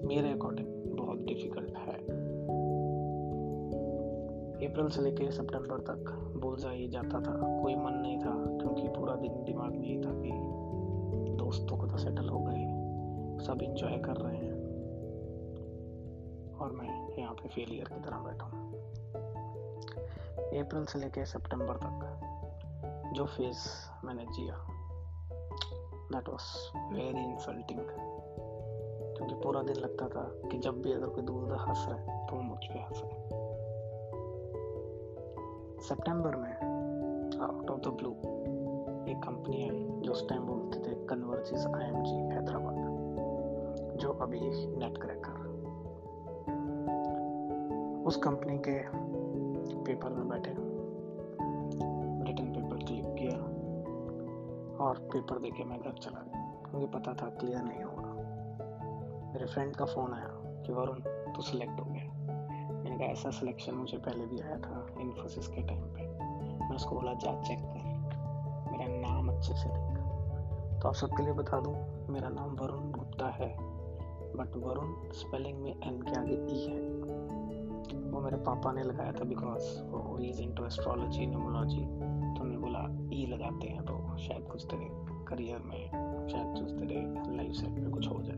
मेरे 0.06 0.32
अकॉर्डिंग 0.32 0.96
बहुत 0.96 1.18
डिफ़िकल्ट 1.18 1.76
है। 1.76 2.22
अप्रैल 4.68 4.88
से 4.88 5.02
लेके 5.02 5.30
सितंबर 5.30 5.80
तक 5.80 6.32
बोलजा 6.42 6.70
ही 6.70 6.88
जाता 6.88 7.20
था, 7.20 7.62
कोई 7.62 7.74
मन 7.74 7.92
नहीं 7.92 8.18
था, 8.18 8.58
क्योंकि 8.60 8.88
पूरा 8.88 9.14
दिन 9.14 9.44
दिमाग 9.44 9.70
में 9.70 9.88
ही 9.88 9.96
था 9.96 10.10
कि 10.10 10.30
दोस्तों 11.36 11.76
को 11.76 11.86
तो 11.86 11.96
सेटल 11.96 12.28
हो 12.28 12.38
गए, 12.38 12.64
सब 13.46 13.62
इंजॉय 13.62 13.98
कर 13.98 14.16
रहे 14.16 14.36
हैं। 14.36 14.52
और 16.56 16.72
मैं 16.72 17.18
यहाँ 17.18 17.34
पे 17.34 17.48
फेलियर 17.48 17.84
की 17.84 18.00
तरह 18.00 18.18
बैठा 18.18 18.44
हूँ। 18.44 18.61
अप्रैल 20.60 20.84
से 20.84 20.98
लेके 20.98 21.24
सितंबर 21.24 21.76
तक, 21.76 23.12
जो 23.14 23.24
फ़ेज़ 23.24 23.58
मैंने 24.04 24.24
जिया। 24.24 24.54
दैट 26.12 26.28
वॉज़ 26.28 26.42
वेरी 26.94 27.24
इंसल्टिंग 27.24 27.78
क्योंकि 29.16 29.34
पूरा 29.34 29.62
दिन 29.62 29.76
लगता 29.76 30.08
था 30.08 30.48
कि 30.50 30.58
जब 30.58 30.82
भी 30.82 30.92
अगर 30.92 31.06
कोई 31.06 31.22
दूर 31.22 31.56
हंस 31.68 31.84
रहा 31.88 31.98
है 31.98 32.26
तो 32.26 32.36
वो 32.36 32.42
मुझ 32.42 32.58
पर 32.58 32.78
हंस 32.78 33.02
रहा 33.04 33.40
सितंबर 35.80 36.36
में 36.36 36.54
आउट 37.40 37.70
ऑफ़ 37.70 37.80
द 37.80 37.86
ब्लू 37.86 38.10
एक 39.12 39.20
कंपनी 39.24 39.62
आई, 39.62 39.86
जो 40.00 40.12
उस 40.12 40.28
टाइम 40.28 40.42
बोलते 40.42 40.78
थे 40.78 40.94
कन्वर्जिस 41.06 41.66
आईएमजी 41.66 42.34
हैदराबाद, 42.34 42.76
जो 43.96 44.12
अभी 44.12 44.40
नेट 44.76 44.98
क्रैकर 44.98 45.42
उस 48.06 48.16
कंपनी 48.16 48.58
के 48.58 48.78
पेपर 49.84 50.10
और 54.92 54.98
पेपर 54.98 55.38
देके 55.38 55.64
मैं 55.64 55.80
घर 55.80 55.92
चला 55.92 56.20
गया। 56.20 56.62
क्योंकि 56.70 56.86
पता 56.86 57.12
था 57.12 57.30
क्लियर 57.30 57.62
नहीं 57.62 57.82
होगा 57.82 58.02
मेरे 59.34 59.46
फ्रेंड 59.46 59.76
का 59.76 59.84
फ़ोन 59.84 60.14
आया 60.14 60.28
कि 60.34 60.72
वरुण, 60.72 60.96
तू 61.32 61.42
सिलेक्ट 61.42 61.80
हो 61.80 61.84
गया। 61.84 62.04
मैंने 62.72 62.98
कहा, 62.98 63.06
ऐसा 63.06 63.30
सिलेक्शन 63.30 63.74
मुझे 63.74 63.98
पहले 63.98 64.26
भी 64.26 64.40
आया 64.40 64.56
था 64.56 64.86
इन्फोसिस 65.00 65.48
के 65.48 65.62
टाइम 65.62 65.82
पे। 65.82 66.02
मैं 66.64 66.74
उसको 66.74 66.94
बोला, 66.94 67.14
जा 67.14 67.42
चेक 67.42 67.58
कर। 67.58 67.82
मेरा 68.72 69.08
नाम 69.08 69.28
अच्छे 69.28 69.54
से 69.54 69.68
देख। 69.68 69.98
तो 70.82 70.88
आप 70.88 70.94
सबके 70.94 71.22
लिए 71.22 71.32
बता 71.32 71.60
दूँ, 71.60 72.06
मेरा 72.08 72.28
नाम 72.28 72.50
वरुण 72.50 72.90
गुप्ता 72.90 73.26
है। 73.26 73.56
बट 74.36 74.56
वरुण 74.56 75.12
स्पेलिंग 75.12 75.58
में 75.58 75.76
एन 75.82 76.02
के 76.02 76.20
आगे 76.20 76.34
ई 76.34 76.66
है। 76.66 76.92
वो 78.00 78.20
मेरे 78.20 78.36
पापा 78.36 78.72
ने 78.72 78.82
लगाया 78.82 79.12
था 79.12 79.24
बिकॉज़ 79.24 79.82
वो 79.82 80.18
इज़ 80.18 80.40
इनटू 80.40 80.66
एस्ट्रोलॉजी 80.66 81.26
न्यूमोलॉजी 81.26 81.80
तो 81.80 82.40
उन्होंने 82.40 82.58
बोला 82.58 83.10
ई 83.12 83.26
लगाते 83.26 83.66
हैं 83.66 83.84
तो 83.84 83.91
शायद 84.22 84.48
कुछ 84.48 84.64
तेरे 84.64 84.88
करियर 85.24 85.58
में 85.58 85.88
शायद 86.28 86.46
कुछ 86.46 86.70
तेरे 86.80 87.36
लाइफ 87.36 87.52
सेट 87.52 87.70
में 87.70 87.90
कुछ 87.90 88.08
हो 88.08 88.22
जाए। 88.22 88.36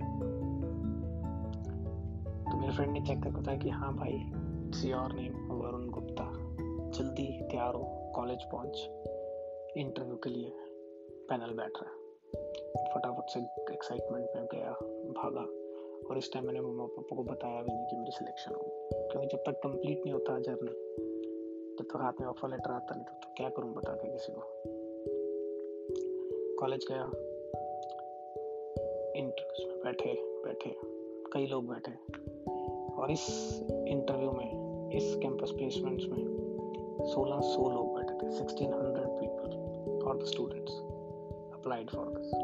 तो 2.44 2.56
मेरे 2.56 2.72
फ्रेंड 2.72 2.92
ने 2.92 3.00
चेक 3.00 3.22
करके 3.22 3.36
बताया 3.36 3.58
कि 3.58 3.68
हाँ 3.68 3.94
भाई 3.94 4.12
it's 4.66 4.84
your 4.84 5.12
name 5.12 5.52
Varun 5.52 5.90
Gupta 5.90 6.30
जल्दी 6.90 7.42
तैयार 7.42 7.74
हो 7.74 8.12
कॉलेज 8.14 8.44
पहुँच 8.44 8.88
इंटरव्यू 9.76 10.16
के 10.16 10.30
लिए 10.30 10.52
पैनल 11.28 11.54
बैठ 11.54 11.72
रहा 11.82 11.90
है। 11.90 12.04
फटाफट 12.94 13.30
से 13.30 13.40
एक्साइटमेंट 13.72 14.28
में 14.36 14.46
गया 14.52 14.70
भागा। 15.12 15.46
और 16.10 16.18
इस 16.18 16.32
टाइम 16.32 16.46
मैंने 16.46 16.60
मम्मा 16.60 16.84
पापा 16.84 17.16
को 17.16 17.24
बताया 17.24 17.62
भी 17.62 17.72
नहीं 17.72 17.86
कि 17.86 17.96
मेरी 17.96 18.10
सिलेक्शन 18.10 18.54
हो। 18.54 18.88
क्योंकि 18.92 19.26
जब 19.26 19.38
तक 19.38 19.60
कंप्लीट 19.62 19.98
नहीं 19.98 20.12
होता 20.12 20.40
जर्नी 20.40 20.72
जब 21.78 21.84
तक 21.84 21.96
हाथ 21.96 22.12
में 22.20 22.28
ऑफ़र 22.28 22.48
लेटर 22.48 22.70
आता 22.70 22.94
नहीं 22.94 23.04
तो, 23.04 23.12
तो 23.12 23.34
क्या 23.36 23.48
करूँ 23.48 23.74
बता 23.74 23.92
के 23.92 24.12
किसी 24.12 24.32
को? 24.32 24.73
कॉलेज 26.60 26.86
गया। 26.90 27.04
इंटरव्यूज़ 29.16 29.68
में 29.68 29.78
बैठे 29.84 30.12
बैठे। 30.44 30.76
कई 31.32 31.46
लोग 31.46 31.68
बैठे। 31.68 31.92
और 33.02 33.10
इस 33.10 33.58
इंटरव्यू 33.88 34.30
में, 34.30 34.50
इस 34.90 35.16
कैंपस 35.16 35.50
प्लेसमेंट्स 35.50 36.06
में 36.06 36.24
1600 37.06 37.70
लोग 37.70 37.94
बैठे 37.94 38.14
थे। 38.14 38.30
1600 38.30 39.06
पीपल 39.06 39.56
और 40.08 40.18
the 40.18 40.24
students 40.24 40.72
applied 41.58 41.90
for 41.90 42.06
this 42.06 42.34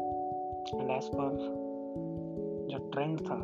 and 0.81 0.91
as 0.91 1.07
per 1.07 1.37
जो 2.71 2.89
ट्रेंड 2.89 3.21
था 3.21 3.37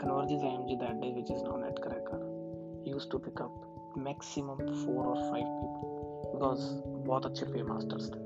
converges 0.00 0.42
IMG 0.42 0.76
that 0.76 0.92
day 0.92 1.12
which 1.12 1.30
is 1.30 1.44
known 1.44 1.64
at 1.64 1.78
cracker 1.78 2.34
used 2.86 3.10
to 3.10 3.18
pick 3.18 3.42
up 3.42 3.60
maximum 3.98 4.54
four 4.54 5.06
और 5.06 5.16
फाइव 5.16 5.44
पीपल 5.46 5.94
बिकॉज़ 6.32 6.88
बहुत 6.88 7.26
अच्छे 7.26 7.46
पे 7.46 7.62
मास्टर्स 7.62 8.14
थे। 8.14 8.23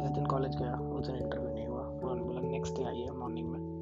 जिस 0.00 0.10
दिन 0.10 0.26
कॉलेज 0.26 0.56
गया, 0.56 0.74
उस 0.74 1.06
दिन 1.06 1.16
इंटरव्यू 1.16 1.54
नहीं 1.54 1.66
हुआ। 1.66 1.88
उन्होंने 1.88 2.22
बोला 2.22 2.40
नेक्स्ट 2.40 2.76
डे 2.76 2.84
आइए 2.84 3.10
मॉर्निंग 3.10 3.48
में। 3.48 3.78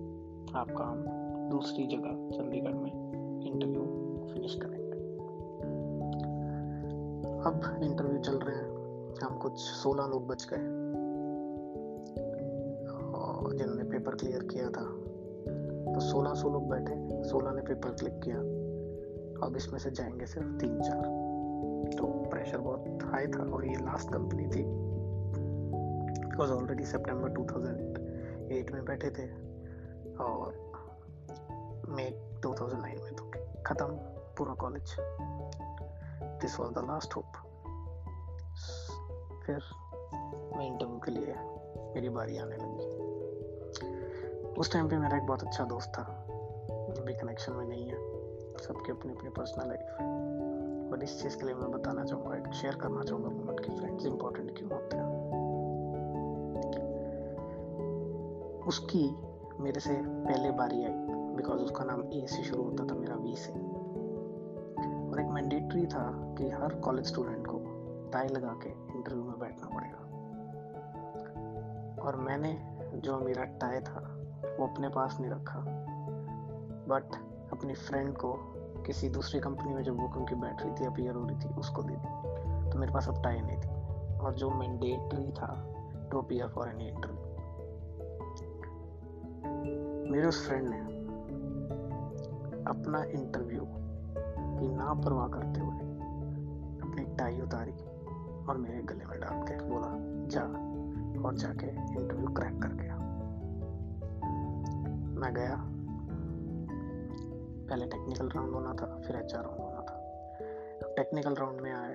आपका 0.55 0.85
हम 0.85 1.05
दूसरी 1.51 1.87
जगह, 1.87 2.39
चंडीगढ़ 2.39 2.75
में 2.75 2.91
इंटरव्यू 3.43 3.83
फिनिश 4.33 4.55
करेंगे. 4.55 4.87
अब 7.39 7.83
इंटरव्यू 7.83 8.19
चल 8.19 8.37
रहे 8.37 8.57
हैं। 8.57 8.77
हम 9.23 9.39
कुछ 9.39 9.53
सोलह 9.57 10.07
लोग 10.07 10.27
बच 10.27 10.49
गए। 10.53 10.87
जिन्होंने 13.59 13.85
पेपर 13.85 14.15
क्लियर 14.15 14.43
किया 14.43 14.65
था 14.65 14.85
तो 15.95 16.01
सोलह 16.01 16.35
सौ 16.35 16.51
लोग 16.51 16.69
बैठे। 16.69 17.25
सोलह 17.25 17.51
ने 17.51 17.63
पेपर 17.63 17.91
क्लिक 17.91 18.21
किया। 18.25 18.37
अब 19.47 19.55
इसमें 19.57 19.79
से 19.79 19.91
जाएँगे 19.91 20.27
सिर्फ़ 20.27 20.57
तीन 20.57 20.81
चार। 20.81 21.03
तो 21.99 22.07
प्रेशर 22.07 22.59
बहुत 22.59 22.99
हाई 23.03 23.27
था 23.27 23.53
और 23.53 23.67
ये 23.67 23.75
लास्ट 23.75 24.13
कंपनी 24.13 24.47
थी। 24.47 24.86
बिकॉज़ 26.37 26.51
ऑलरेडी 26.53 26.85
सितंबर 26.85 27.31
2008 27.33 28.71
में 28.73 28.85
बैठे 28.85 29.11
थे 29.11 29.25
और 30.25 30.49
मई 31.89 32.11
2009 32.47 32.99
में 33.05 33.15
तो 33.17 33.25
ख़त्म 33.67 33.87
पूरा 34.39 34.55
college 34.55 34.95
this 36.43 36.59
was 36.61 36.73
the 36.73 36.85
last 36.89 37.17
hope 37.17 37.39
फिर 39.47 39.59
मैं 40.57 40.67
इंटरव्यू 40.67 40.99
के 40.99 41.11
लिए 41.11 41.35
मेरी 41.95 42.09
बारी 42.09 42.39
आने 42.39 42.57
लगी। 42.57 42.85
उस 44.61 44.73
टाइम 44.73 44.89
पे 44.89 44.97
मेरा 44.97 45.17
एक 45.17 45.27
बहुत 45.27 45.43
अच्छा 45.43 45.65
दोस्त 45.65 45.93
था 45.99 46.03
अभी 47.01 47.15
कनेक्शन 47.15 47.53
में 47.53 47.67
नहीं 47.67 47.89
है, 47.89 47.97
सबके 48.59 48.93
अपनी 48.93 49.13
अपनी 49.13 49.31
पर्सनल 49.31 49.69
लाइफ 49.69 49.97
बट 50.91 51.03
इस 51.03 51.23
चीज़ 51.23 51.37
के 51.39 51.47
लिए 51.47 51.55
मैं 51.55 51.71
बताना 51.71 52.05
चाहूँगा 52.05 52.51
शेयर 52.53 52.75
करना 52.75 53.03
चाहूँगा 53.03 53.53
की 53.53 53.77
फ्रेंड्स 53.79 54.07
इंपॉर्टेंट 54.07 54.57
क्यों 54.59 54.71
होते 54.73 54.97
हैं। 54.97 55.06
उसकी 58.67 59.17
मेरे 59.61 59.81
से 59.81 60.03
पहले 60.07 60.51
बारी 60.51 60.85
आई 60.85 60.93
बिकॉज़ 61.09 61.59
उसका 61.59 61.85
नाम 61.85 62.03
ए 62.03 62.27
से 62.27 62.43
शुरू 62.43 62.63
होता 62.63 62.85
था, 62.85 62.95
मेरा 62.95 63.15
वी 63.15 63.37
से। 63.37 63.53
और 65.11 65.21
एक 65.21 65.27
मैंडेटरी 65.27 65.87
था 65.87 66.35
कि 66.39 66.51
हर 66.51 66.75
कॉलेज 66.75 67.05
स्टूडेंट 67.05 67.47
को 67.47 67.59
टाई 68.13 68.29
लगा 68.29 68.49
के 68.49 68.69
इंटरव्यू 68.69 69.25
में 69.25 69.39
बैठना 69.39 69.69
पड़ेगा। 69.69 69.99
और 72.03 72.17
मैंने 72.17 72.79
जो 72.99 73.19
मेरा 73.19 73.45
टाई 73.45 73.81
था, 73.81 74.23
वो 74.61 74.67
अपने 74.67 74.89
पास 74.89 75.21
नहीं 75.21 75.31
रखा। 75.31 75.59
बट 76.89 77.15
अपनी 77.53 77.75
फ्रेंड 77.75 78.15
को 78.17 78.33
किसी 78.87 79.09
दूसरी 79.09 79.41
कंपनी 79.41 79.75
में 79.75 79.83
जब 79.83 79.97
वो 80.01 80.09
बैठ 80.37 80.63
रही 80.63 80.73
थी 80.73 80.87
अपीयर 80.87 81.15
हो 81.15 81.25
रही 81.27 81.37
थी, 81.37 81.55
उसको 81.55 81.83
दे 81.83 81.95
दी। 81.95 82.71
तो 82.71 82.79
मेरे 82.79 82.93
पास 82.93 83.09
अब 83.09 83.23
टाई 83.23 83.41
नहीं 83.41 83.59
थी। 83.59 83.69
और 84.19 84.35
जो 84.35 84.51
मैंडेटरी 84.51 85.33
था 85.33 85.75
to 86.11 86.19
appear 86.19 86.49
for 86.49 86.69
any 86.69 86.89
interview 86.89 87.16
मेरे 90.17 90.29
उस 90.29 90.47
फ्रेंड 90.49 90.69
ने 90.69 90.79
अपना 92.65 93.05
इंटरव्यू 93.05 93.65
की 94.59 94.69
ना 94.69 94.95
परवाह 94.95 95.29
करते 95.29 95.61
हुए 95.61 95.75
अपनी 96.81 97.17
टाई 97.17 97.41
उतारी 97.41 97.73
और 98.47 98.57
मेरे 98.57 98.83
गले 98.83 99.05
में 99.05 99.21
डाल 99.21 99.43
के 99.43 99.65
बोला, 99.65 99.91
जा 100.27 100.43
और 101.29 101.35
जाके 101.35 101.67
इंटरव्यू 101.67 102.29
क्रैक 102.29 102.63
कर 102.63 102.69
गया 102.69 102.97
मैं 105.21 105.35
गया। 105.35 105.57
पहले 107.69 107.87
टेक्निकल 107.87 108.29
राउंड 108.29 108.55
होना 108.55 108.73
था, 108.73 109.03
फिर 109.07 109.17
एचआर 109.17 109.45
राउंड 109.45 109.61
होना 109.61 109.81
था। 109.81 109.97
टेक्निकल 110.95 111.35
राउंड 111.35 111.61
में 111.61 111.73
आए। 111.73 111.95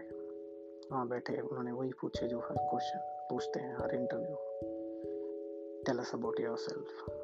वहाँ 0.91 1.07
बैठे, 1.07 1.41
उन्होंने 1.41 1.71
वही 1.71 1.91
पूछे 2.01 2.27
जो 2.27 2.39
हर 2.39 2.55
क्वेश्चन 2.57 2.99
पूछते 3.29 3.59
हैं 3.59 3.75
हर 3.75 3.95
interview 3.95 4.35
tell 5.85 5.99
us 5.99 6.15
about 6.15 6.39
yourself 6.39 7.20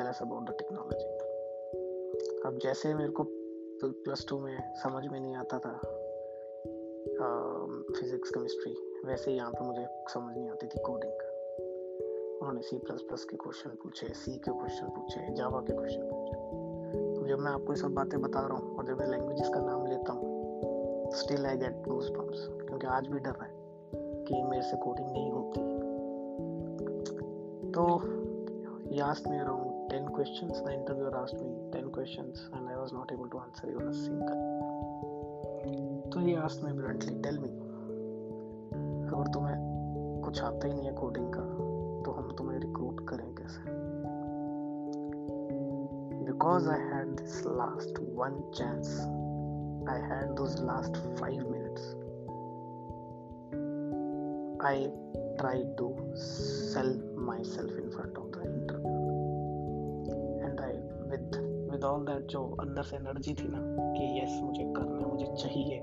tell 0.00 0.08
us 0.08 0.20
about 0.22 0.42
the 0.48 0.52
technology 0.58 1.06
अब 2.48 2.58
जैसे 2.62 2.92
मेरे 2.94 3.12
को 3.16 3.22
प्लस 3.84 4.24
टू 4.28 4.38
में 4.40 4.58
समझ 4.82 5.02
में 5.06 5.18
नहीं 5.20 5.34
आता 5.36 5.58
था 5.64 5.72
फिज़िक्स 7.96 8.30
केमिस्ट्री 8.30 8.72
वैसे 9.06 9.32
यहाँ 9.32 9.50
पे 9.52 9.64
मुझे 9.64 9.86
समझ 10.12 10.32
नहीं 10.36 10.48
आती 10.50 10.66
थी 10.66 10.78
कोडिंग 10.86 11.12
उन्होंने 12.40 12.62
सी 12.62 12.78
प्लस 12.78 13.02
प्लस 13.08 13.24
के 13.30 13.36
क्वेश्चन 13.36 13.70
पूछे 13.82 14.08
सी 14.20 14.32
के 14.38 14.52
क्वेश्चन 14.52 14.86
पूछे 14.96 15.20
जावा 15.34 15.60
के 15.60 15.72
क्वेश्चन 15.72 16.04
पूछे। 16.12 16.36
तो 17.16 17.26
जब 17.28 17.38
मैं 17.38 17.52
आपको 17.52 17.72
ये 17.72 17.80
सब 17.80 17.94
बातें 17.94 18.20
बता 18.22 18.46
रहा 18.46 18.56
हूँ 18.58 18.76
और 18.76 18.86
जब 18.86 19.00
मैं 19.00 19.08
लैंग्वेजेस 19.08 19.48
का 19.54 19.60
नाम 19.60 19.86
लेता 19.86 20.12
हूँ 20.12 21.10
still 21.14 21.46
I 21.46 21.56
get 21.56 21.76
goose 21.88 22.08
bumps 22.16 22.46
क्योंकि 22.62 22.86
आज 22.96 23.04
भी 23.08 23.18
डर 23.18 23.36
है 23.42 23.50
कि 24.24 24.42
मेरे 24.42 24.62
से 24.62 24.76
कोडिंग 24.86 25.08
नहीं 25.10 25.30
होती। 25.30 25.60
तो 27.72 27.84
he 28.92 29.00
asked 29.00 29.26
me 29.30 29.36
around 29.38 29.69
10 29.90 30.06
questions 30.08 30.62
the 30.62 30.72
interviewer 30.72 31.12
asked 31.20 31.40
me 31.40 31.48
10 31.72 31.90
questions 31.90 32.42
and 32.54 32.68
i 32.68 32.76
was 32.76 32.92
not 32.92 33.10
able 33.12 33.28
to 33.28 33.40
answer 33.40 33.70
even 33.70 33.88
a 33.88 33.94
single 33.94 34.42
तो 36.12 36.20
ही 36.20 36.34
asked 36.42 36.62
me 36.64 36.70
bluntly 36.76 37.14
tell 37.24 37.40
me 37.42 37.50
अगर 39.10 39.32
तुम्हें 39.32 40.22
कुछ 40.24 40.40
आता 40.42 40.66
ही 40.66 40.72
नहीं 40.74 40.86
है 40.86 40.92
कोडिंग 40.94 41.26
का 41.34 41.42
तो 42.04 42.12
हम 42.12 42.30
तुम्हें 42.38 42.58
रिक्रूट 42.60 43.00
करें 43.08 43.26
कैसे 43.34 43.74
because 46.24 46.68
I 46.68 46.86
had 46.92 47.10
this 47.20 47.42
last 47.46 48.00
one 48.20 48.40
chance 48.54 48.96
I 49.90 50.00
had 50.10 50.34
those 50.40 50.60
last 50.62 50.96
five 51.20 51.50
minutes 51.50 51.92
I 54.64 54.86
try 55.38 55.64
to 55.78 55.94
sell 56.24 56.98
myself 57.54 57.78
in 57.78 57.90
front 57.90 58.29
with 61.80 61.88
all 61.88 62.04
that 62.06 62.24
जो 62.30 62.40
अंदर 62.60 62.82
से 62.82 62.96
एनर्जी 62.96 63.32
थी 63.34 63.46
ना 63.48 63.58
कि 63.92 64.06
यस 64.18 64.32
मुझे 64.42 64.64
करना 64.76 64.96
है 64.98 65.06
मुझे 65.10 65.26
चाहिए 65.42 65.78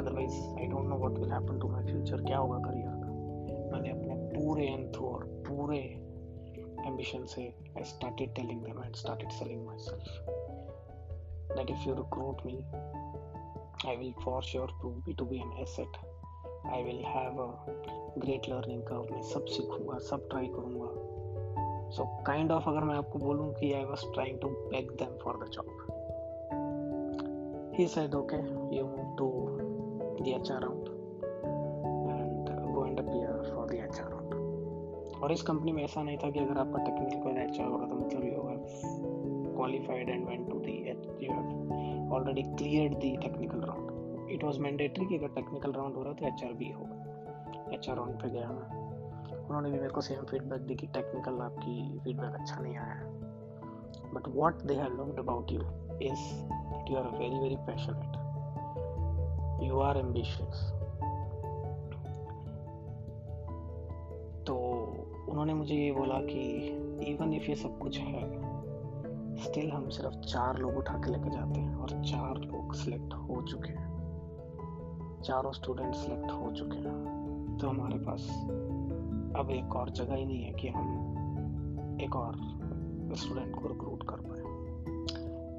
otherwise 0.00 0.34
I 0.60 0.66
don't 0.72 0.86
know 0.88 0.98
what 0.98 1.18
will 1.18 1.32
happen 1.32 1.58
to 1.60 1.68
my 1.68 1.82
future 1.86 2.22
क्या 2.24 2.38
होगा 2.38 2.58
करियर 2.66 2.92
का 3.00 3.08
मैंने 3.72 3.90
अपने 3.90 4.14
पूरे 4.34 4.66
एंथू 4.66 5.06
और 5.06 5.24
पूरे 5.48 5.82
ambition 6.88 7.22
say 7.32 7.42
I 7.80 7.82
started 7.90 8.32
telling 8.38 8.58
them 8.64 8.80
and 8.80 8.96
started 9.02 9.30
selling 9.36 9.60
myself 9.68 10.08
that 11.56 11.70
if 11.74 11.86
you 11.86 11.94
recruit 12.00 12.42
me 12.48 12.56
I 13.92 13.96
will 14.02 14.12
for 14.24 14.36
sure 14.50 14.68
prove 14.82 15.06
me 15.06 15.14
to 15.22 15.28
be 15.32 15.40
an 15.46 15.54
asset 15.64 15.98
I 16.76 16.82
will 16.88 17.02
have 17.14 17.42
a 17.46 17.50
great 18.26 18.52
learning 18.54 18.86
curve 18.92 19.10
मैं 19.12 19.22
सब 19.34 19.52
सीखूँगा 19.56 19.98
सब 20.12 20.28
try 20.30 20.54
करूँगा 20.56 21.13
so, 21.96 22.04
kind 22.26 22.50
of 22.50 22.68
अगर 22.68 22.84
मैं 22.84 22.94
आपको 22.94 23.18
बोलूँ 23.18 23.52
कि 23.54 23.72
I 23.72 23.82
was 23.90 24.04
trying 24.14 24.38
to 24.44 24.48
beg 24.72 24.88
them 25.02 25.12
for 25.24 25.34
the 25.42 25.48
job. 25.56 25.68
He 27.76 27.86
said, 27.88 28.14
okay, 28.14 28.42
you 28.70 28.84
move 28.84 29.16
to 29.18 29.28
the 30.22 30.32
HR 30.32 30.60
round 30.64 30.88
and 32.14 32.74
go 32.74 32.84
and 32.84 32.98
appear 32.98 33.32
for 33.50 33.66
the 33.66 33.78
HR 33.78 34.08
round 34.10 34.34
और 35.22 35.32
इस 35.32 35.42
कंपनी 35.42 35.72
में 35.72 35.84
ऐसा 35.84 36.02
नहीं 36.02 36.16
था 36.18 36.30
कि 36.30 36.38
अगर 36.40 36.58
आपका 36.60 36.82
टेक्निकल 36.84 37.40
एच 37.42 37.60
आर 37.60 37.66
होगा 37.66 37.86
तो 37.86 37.94
मतलब 37.94 38.24
you 38.24 38.30
have 38.30 38.64
qualified 39.56 40.08
and 40.08 40.28
went 40.28 40.50
to 40.50 40.58
the 40.58 40.72
you 41.26 41.32
have 41.32 42.12
already 42.14 42.42
cleared 42.42 42.94
the 42.94 43.16
technical 43.16 43.60
round 43.60 44.30
it 44.30 44.44
was 44.44 44.58
mandatory 44.58 45.06
कि 45.06 45.16
अगर 45.16 45.28
टेक्निकल 45.28 45.72
राउंड 45.72 45.94
हो 45.94 46.02
रहा 46.02 46.12
है 46.12 46.16
तो 46.16 46.26
एच 46.26 46.56
बी 46.56 46.70
होगा। 46.70 47.70
एच 47.74 47.88
आर 47.90 47.96
राउंड 47.96 48.22
पे 48.22 48.30
गया 48.30 48.48
मैं। 48.48 48.93
उन्होंने 49.46 49.70
भी 49.70 49.76
मेरे 49.76 49.88
को 49.88 50.00
सेम 50.00 50.24
फीडबैक 50.24 50.60
दी 50.60 50.74
कि 50.74 50.86
टेक्निकल 50.86 51.40
आपकी 51.40 51.98
फीडबैक 51.98 52.34
अच्छा 52.34 52.56
नहीं 52.56 52.76
आया 52.76 53.02
but 54.14 54.28
what 54.28 54.62
they 54.62 54.74
have 54.74 54.92
loved 54.94 55.18
about 55.18 55.52
you 55.52 55.60
is 56.02 56.42
that 56.44 56.90
you 56.90 56.96
are 56.96 57.18
very 57.18 57.38
very 57.38 57.56
passionate 57.56 58.24
you 59.62 59.80
are 59.80 59.96
ambitious 59.96 60.72
तो 64.46 64.56
उन्होंने 65.28 65.54
मुझे 65.54 65.74
ये 65.74 65.92
बोला 65.92 66.14
कि 66.14 66.40
इवन 67.06 67.32
इफ़ 67.32 67.42
ये 67.42 67.54
सब 67.54 67.78
कुछ 67.78 67.98
है 67.98 68.54
स्टिल 69.36 69.70
हम 69.70 69.88
सिर्फ़ 69.88 70.14
चार 70.14 70.58
लोग 70.58 70.76
उठा 70.76 70.94
के 70.94 71.10
लेके 71.10 71.30
जाते 71.30 71.60
हैं 71.60 71.76
और 71.76 71.88
चार 71.88 72.36
लोग 72.36 72.74
सिलेक्ट 72.74 73.14
हो 73.14 73.42
चुके 73.42 73.72
हैं। 73.72 73.94
चारों 75.22 75.52
स्टूडेंट 75.52 75.94
सिलेक्ट 75.94 76.30
हो 76.30 76.50
चुके 76.52 76.76
हैं। 76.76 77.58
तो 77.60 77.68
हमारे 77.68 77.98
पास 77.98 78.46
अब 79.36 79.50
एक 79.50 79.76
और 79.76 79.90
जगह 79.90 80.14
ही 80.14 80.24
नहीं 80.24 80.42
है 80.42 80.52
कि 80.52 80.68
हम 80.68 81.98
एक 82.02 82.16
और 82.16 82.36
स्टूडेंट 83.16 83.54
को 83.54 83.68
रिक्रूट 83.68 84.02
कर 84.08 84.20
पाए। 84.20 84.42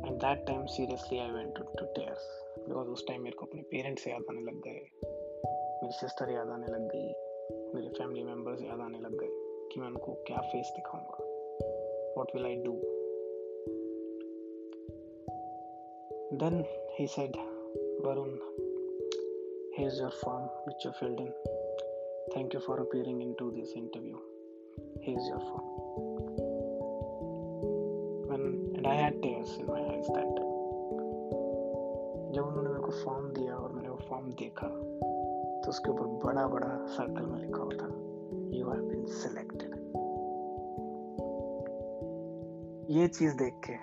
And 0.07 0.17
that 0.21 0.45
time 0.47 0.65
seriously 0.65 1.19
I 1.19 1.31
went 1.31 1.57
to 1.57 1.85
tears 1.85 2.27
because 2.59 2.87
उस 2.87 3.07
टाइम 3.07 3.21
मेरे 3.21 3.35
को 3.35 3.45
अपने 3.45 3.61
पेरेंट्स 3.71 4.07
याद 4.07 4.25
आने 4.29 4.41
लग 4.41 4.61
गए, 4.61 4.81
मेरी 5.81 5.91
सिस्टर 5.91 6.31
याद 6.31 6.49
आने 6.49 6.67
लग 6.67 6.87
गई, 6.91 7.07
मेरे 7.75 7.89
फैमिली 7.89 8.23
मेंबर्स 8.23 8.61
याद 8.61 8.79
आने 8.79 8.99
लग 8.99 9.17
गए 9.19 9.29
कि 9.71 9.79
मैं 9.79 9.87
उनको 9.87 10.13
क्या 10.27 10.41
फेस 10.51 10.71
दिखाऊँगा। 10.75 11.17
What 12.17 12.35
will 12.35 12.45
I 12.45 12.55
do 12.55 12.73
then 16.43 16.63
he 16.99 17.07
said 17.07 17.37
Varun 18.05 18.37
here's 19.77 19.97
your 19.99 20.11
form 20.11 20.43
which 20.65 20.83
you 20.85 20.91
filled 20.99 21.19
in. 21.19 21.31
Thank 22.33 22.53
you 22.53 22.59
for 22.59 22.79
appearing 22.79 23.21
into 23.21 23.51
this 23.51 23.71
interview. 23.75 24.17
Here's 25.01 25.27
your 25.27 25.39
form 25.39 25.65
when, 28.27 28.73
and 28.77 28.87
i 28.87 28.95
had 28.95 29.21
tears 29.21 29.57
in 29.59 29.65
my 29.67 29.79
eyes 29.79 30.07
that 30.07 30.41
जब 32.33 32.43
उन्होंने 32.43 32.69
मेरे 32.69 32.81
को 32.81 32.91
form 32.91 33.29
दिया 33.29 33.55
और 33.55 33.71
मैंने 33.71 33.89
वो 33.89 33.95
form 33.95 34.25
देखा 34.31 34.67
तो 35.61 35.69
उसके 35.69 35.91
ऊपर 35.91 36.07
बड़ा 36.25 36.47
बड़ा 36.47 36.85
सर्कल 36.85 37.25
में 37.25 37.39
लिखा 37.39 37.63
था 37.63 37.87
यू 38.57 38.69
हैव 38.69 38.81
बीन 38.81 39.05
सिलेक्टेड 39.05 39.75
ये 42.89 43.07
चीज़ 43.07 43.37
देख 43.37 43.53
के, 43.69 43.73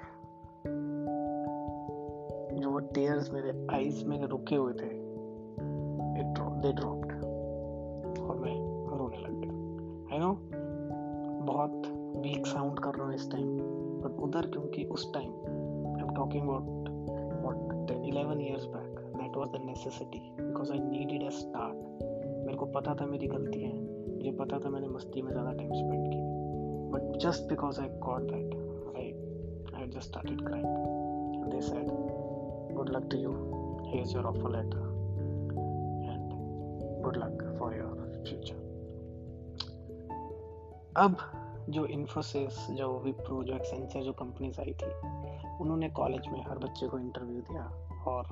जो 2.61 2.79
टीयर्स 2.79 3.33
मेरे 3.33 3.67
आईज 3.77 4.05
में 4.05 4.23
रुके 4.23 4.57
हुए 4.57 4.73
थे 4.73 5.03
they 6.63 6.73
dropped 6.73 7.02
necessity 19.83 20.19
because 20.41 20.73
I 20.73 20.79
needed 20.79 21.23
a 21.27 21.31
start 21.31 21.75
मेरे 22.47 22.57
को 22.57 22.67
पता 22.67 22.95
था 22.95 23.07
मेरी 23.07 23.27
गलती 23.27 23.63
है। 23.63 23.73
मुझे 24.15 24.33
पता 24.33 24.59
था 24.59 24.71
मैंने 24.71 24.89
मस्ती 24.89 25.23
में 25.23 25.31
ज़्यादा 25.33 25.53
टाइम 25.53 25.73
स्पेंड 25.73 26.13
किया। 26.13 26.27
But 26.93 27.17
just 27.19 27.49
because 27.49 27.81
I 27.81 27.89
got 27.89 28.23
that 28.23 28.55
I 28.97 29.07
I 29.75 29.89
just 29.89 30.09
started 30.09 30.47
crying 30.47 30.67
they 31.47 31.61
good 32.75 32.89
luck 32.89 33.09
to 33.11 33.19
you 33.19 33.31
is 34.01 34.15
your 34.17 34.25
offer 34.25 34.51
letter 34.51 34.79
and 36.11 36.31
good 37.03 37.17
luck 37.17 37.57
for 37.59 37.77
your 37.77 38.23
future 38.29 38.61
अब 40.97 41.17
जो 41.71 41.87
इन्फोसिस 41.87 42.67
जो 42.71 42.99
विप्रो 42.99 43.43
जो 43.45 43.55
एक्सेंचर 43.55 44.01
जो 44.01 44.13
कंपनीज़ 44.13 44.61
आई 44.61 44.73
थी, 44.73 44.91
उन्होंने 45.61 45.89
कॉलेज 45.89 46.29
में 46.33 46.41
हर 46.43 46.59
बच्चे 46.59 46.89
को 46.89 46.99
इंटरव्यू 46.99 47.41
दिया 47.41 47.65
और 48.07 48.27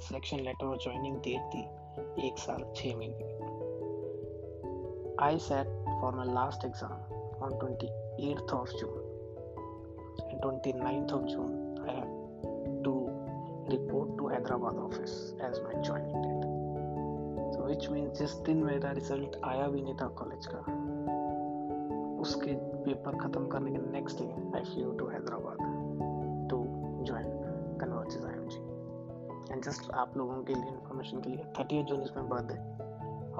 सिलेक्शन 0.00 0.36
लेटर 0.36 0.66
और 0.66 0.76
ज्वाइनिंग 0.76 1.16
डेट 1.16 1.50
थी 1.54 2.26
एक 2.26 2.38
साल 2.38 2.64
छः 2.76 2.96
महीने। 2.96 3.24
I 5.20 5.38
set 5.38 5.66
for 6.00 6.14
my 6.14 6.34
last 6.34 6.64
exam 6.64 6.92
eighth 8.30 8.52
of 8.52 8.70
June 8.70 8.98
and 10.30 10.40
twenty 10.42 10.72
ninth 10.72 11.12
of 11.12 11.22
June 11.22 11.50
I 11.88 11.96
have 11.96 12.82
to 12.84 13.06
report 13.70 14.18
to 14.18 14.28
Hyderabad 14.28 14.76
office 14.76 15.36
as 15.42 15.60
my 15.62 15.82
joining 15.82 16.16
date 16.16 16.50
so, 17.54 17.66
which 17.66 17.88
means 17.90 18.18
जिस 18.18 18.34
दिन 18.34 18.56
मेरा 18.56 18.90
result 18.90 19.40
आया 19.44 19.66
भी 19.68 19.82
नहीं 19.82 19.94
था 19.94 20.06
कॉलेज 20.08 20.46
का, 20.46 20.58
उसके 22.20 22.54
पेपर 22.54 23.16
खत्म 23.16 23.46
करने 23.46 23.70
के 23.70 23.78
next 23.92 24.18
day 24.18 24.58
I 24.58 24.64
flew 24.64 24.92
to 24.92 25.06
Hyderabad 25.06 25.59
and 29.60 29.68
just 29.68 29.90
आप 29.92 30.16
लोगों 30.16 30.42
के 30.42 30.54
लिए 30.54 30.68
इन्फॉर्मेशन 30.68 31.20
के 31.20 31.30
लिए 31.30 31.44
thirty 31.58 31.82
June 31.88 32.02
is 32.02 32.10
my 32.16 32.26
birthday 32.28 32.54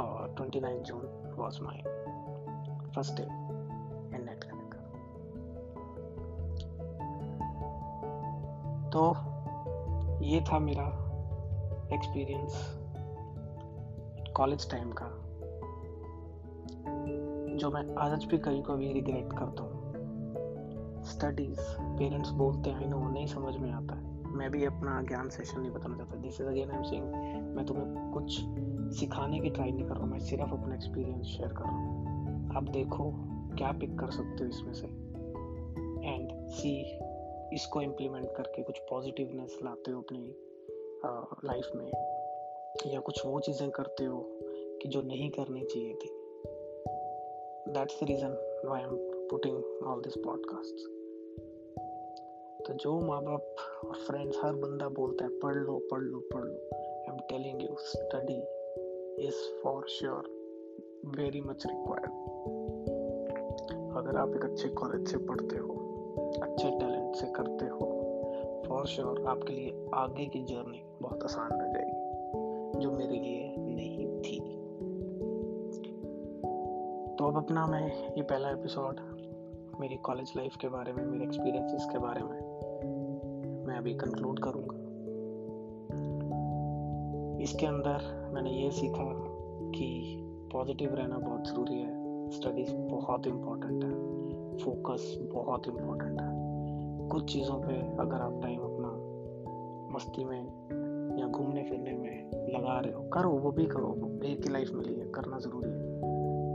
और 0.02 0.34
twenty 0.36 0.60
nine 0.60 0.82
June 0.82 1.34
was 1.36 1.60
my 1.62 1.78
first 2.94 3.14
day 3.16 3.22
in 4.16 4.24
NetCracker 4.44 4.74
तो 8.92 9.04
ये 10.24 10.40
था 10.50 10.58
मेरा 10.58 10.84
एक्सपीरियंस 11.94 12.60
कॉलेज 14.36 14.70
टाइम 14.70 14.92
का, 14.92 15.08
जो 17.56 17.70
मैं 17.70 17.84
आज 18.08 18.24
भी 18.24 18.38
कभी 18.38 18.62
कभी 18.68 18.92
रिग्रेट 18.92 19.32
करता 19.38 19.62
हूँ। 19.62 21.04
स्टडीज़ 21.06 21.60
पेरेंट्स 21.80 22.30
बोलते 22.44 22.70
हैं 22.70 22.90
नो 22.90 23.08
नहीं 23.08 23.26
समझ 23.26 23.56
में 23.56 23.70
आता 23.72 23.94
है। 23.94 24.09
मैं 24.40 24.50
भी 24.50 24.64
अपना 24.64 25.02
ज्ञान 25.02 25.28
सेशन 25.28 25.60
नहीं 25.60 25.70
बताना 25.70 25.96
चाहता। 25.96 26.16
This 26.16 26.40
is 26.40 26.48
again 26.48 26.70
I 26.70 26.76
am 26.76 26.82
saying 26.82 27.04
मैं 27.56 27.64
तुम्हें 27.66 28.12
कुछ 28.12 28.40
सिखाने 28.98 29.40
की 29.40 29.50
ट्राई 29.50 29.72
नहीं 29.72 29.84
कर 29.84 29.94
रहा 29.94 30.04
हूँ, 30.04 30.10
मैं 30.10 30.20
सिर्फ़ 30.20 30.52
अपना 30.52 30.74
एक्सपीरियंस 30.74 31.26
शेयर 31.26 31.48
कर 31.48 31.64
रहा 31.64 31.72
हूँ। 31.72 32.56
आप 32.56 32.62
देखो 32.62 33.12
क्या 33.58 33.72
पिक 33.72 33.98
कर 33.98 34.10
सकते 34.10 34.44
हो 34.44 34.50
इसमें 34.50 34.72
से। 34.72 34.86
एंड 36.08 36.48
सी 36.48 36.98
इसको 37.54 37.80
इम्प्लीमेंट 37.80 38.28
करके 38.36 38.62
कुछ 38.62 38.78
पॉजिटिवनेस 38.78 39.58
लाते 39.64 39.90
हो 39.90 40.00
अपनी 40.00 40.36
लाइफ 41.44 41.70
में। 41.74 41.92
या 42.94 43.00
कुछ 43.00 43.26
वो 43.26 43.40
चीज़ें 43.40 43.70
करते 43.70 44.04
हो 44.04 44.24
कि 44.82 44.88
जो 44.88 45.02
नहीं 45.02 45.30
करनी 45.30 45.64
चाहिए 45.64 45.94
थी। 45.94 46.16
That's 47.72 47.98
the 47.98 48.08
reason 48.10 48.32
why 48.70 48.80
am 48.80 48.96
putting 49.30 49.84
all 49.84 50.00
this 50.00 50.14
podcasts. 50.14 50.99
तो 52.70 52.74
जो 52.76 52.90
माँ 53.00 53.20
बाप 53.22 53.54
और 53.84 53.94
फ्रेंड्स 54.06 54.36
हर 54.44 54.52
बंदा 54.54 54.88
बोलता 54.88 55.24
है, 55.24 55.30
पढ़ 55.38 55.54
लो 55.54 55.76
पढ़ 55.90 56.00
लो 56.00 56.18
पढ़ 56.32 56.42
लो। 56.42 56.52
I 56.74 57.12
am 57.12 57.16
telling 57.30 57.62
you 57.62 57.76
study 57.80 58.36
is 59.26 59.38
for 59.62 59.86
sure 59.88 60.28
very 61.16 61.40
much 61.40 61.66
required 61.66 62.12
अगर 63.96 64.16
आप 64.16 64.34
एक 64.36 64.44
अच्छे 64.44 64.68
कॉलेज 64.68 65.08
से 65.08 65.18
पढ़ते 65.18 65.56
हो, 65.56 65.74
अच्छे 66.42 66.70
टैलेंट 66.70 67.16
से 67.16 67.26
करते 67.26 67.66
हो 67.66 67.88
फॉर 68.68 68.86
श्योर 68.86 69.24
आपके 69.26 69.52
लिए 69.52 69.88
आगे 69.94 70.26
की 70.26 70.42
जर्नी 70.44 70.82
बहुत 71.02 71.24
आसान 71.24 71.50
रह 71.52 71.72
जाएगी, 71.72 72.80
जो 72.80 72.90
मेरे 72.90 73.18
लिए 73.18 73.54
नहीं 73.58 74.06
थी। 74.20 74.38
तो 77.16 77.28
अब 77.28 77.36
अपना 77.36 77.66
मैं 77.66 77.86
ये 78.16 78.22
पहला 78.22 78.50
एपिसोड 78.50 79.00
मेरी 79.80 79.96
कॉलेज 79.96 80.32
लाइफ 80.36 80.56
के 80.60 80.68
बारे 80.68 80.92
में, 80.92 81.04
मेरे 81.04 81.24
एक्सपीरियंसेस 81.24 81.86
के 81.92 81.98
बारे 81.98 82.22
में 82.22 82.39
मैं 83.70 83.78
अभी 83.78 83.94
कंक्लूड 83.94 84.38
करूँगा। 84.38 84.74
इसके 87.42 87.66
अंदर 87.66 88.30
मैंने 88.34 88.50
ये 88.50 88.70
सीखा 88.70 89.04
कि 89.70 90.20
पॉजिटिव 90.52 90.94
रहना 90.94 91.18
बहुत 91.18 91.48
ज़रूरी 91.48 91.80
है। 91.80 92.00
स्टडीज़ 92.30 92.74
बहुत 92.74 93.26
इम्पोर्टेंट 93.26 93.84
है। 93.84 93.90
फोकस 94.58 95.18
बहुत 95.32 95.68
इम्पोर्टेंट 95.68 96.20
है। 96.20 96.28
कुछ 97.08 97.32
चीज़ों 97.32 97.54
पे 97.54 97.96
अगर 97.96 98.16
आप 98.16 98.40
टाइम 98.42 98.60
अपना 98.60 98.88
मस्ती 99.94 100.24
में 100.24 100.44
या 101.20 101.26
घूमने 101.26 101.62
फिरने 101.62 101.92
में 101.92 102.30
लगा 102.58 102.80
रहे 102.80 102.92
हो, 102.92 103.02
करो, 103.02 103.30
वो 103.30 103.50
भी 103.50 103.66
करो 103.66 104.20
एक 104.24 104.42
की 104.42 104.50
लाइफ 104.50 104.70
मिली 104.74 104.94
है 104.94 105.10
करना 105.10 105.38
ज़रूरी 105.38 105.70
है। 105.70 106.00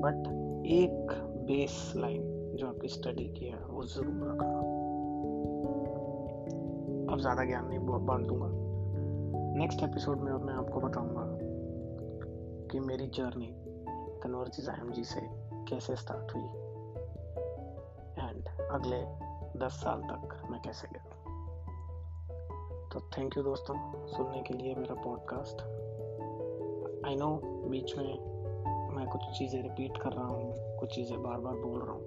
बट 0.01 0.27
एक 0.65 1.07
बेस 1.47 1.93
लाइन 1.95 2.51
जो 2.55 2.67
आपकी 2.67 2.87
स्टडी 2.87 3.29
की 3.29 3.45
है, 3.45 3.65
वो 3.65 3.83
ज़रूर 3.83 4.31
रखना। 4.31 4.84
अब 7.15 7.21
ज़्यादा 7.21 7.43
ज्ञान 7.43 7.67
नहीं 7.67 7.79
बांट 7.79 8.25
दूँगा। 8.27 8.47
नेक्स्ट 9.59 9.83
एपिसोड 9.83 10.17
में 10.19 10.31
अब 10.31 10.41
मैं 10.41 10.53
आपको 10.53 10.79
बताऊँगा 10.79 11.21
कि 12.71 12.79
मेरी 12.79 13.07
जर्नी 13.07 13.47
कन्वर्जिस 14.23 14.65
जी 14.93 15.03
से 15.03 15.21
कैसे 15.69 15.95
स्टार्ट 15.95 16.35
हुई 16.35 16.43
एंड 18.25 18.69
अगले 18.71 18.99
दस 19.65 19.71
साल 19.71 20.01
तक 20.01 20.47
मैं 20.51 20.61
कैसे 20.61 20.87
गया। 20.87 21.03
तो 22.89 22.99
थैंक 23.17 23.37
यू 23.37 23.43
दोस्तों, 23.43 23.75
सुनने 24.07 24.41
के 24.41 24.53
लिए 24.53 24.75
मेरा 24.75 24.95
पॉडकास्ट 24.95 25.61
आई 27.07 27.15
नो 27.15 27.41
बीच 27.69 27.97
में 27.97 28.95
मैं 28.95 29.07
कुछ 29.07 29.21
चीज़ें 29.37 29.61
रिपीट 29.63 29.97
कर 29.97 30.11
रहा 30.11 30.27
हूँ, 30.27 30.77
कुछ 30.79 30.95
चीज़ें 30.95 31.23
बार 31.23 31.39
बार 31.39 31.53
बोल 31.53 31.81
रहा 31.81 31.93
हूँ 31.93 32.03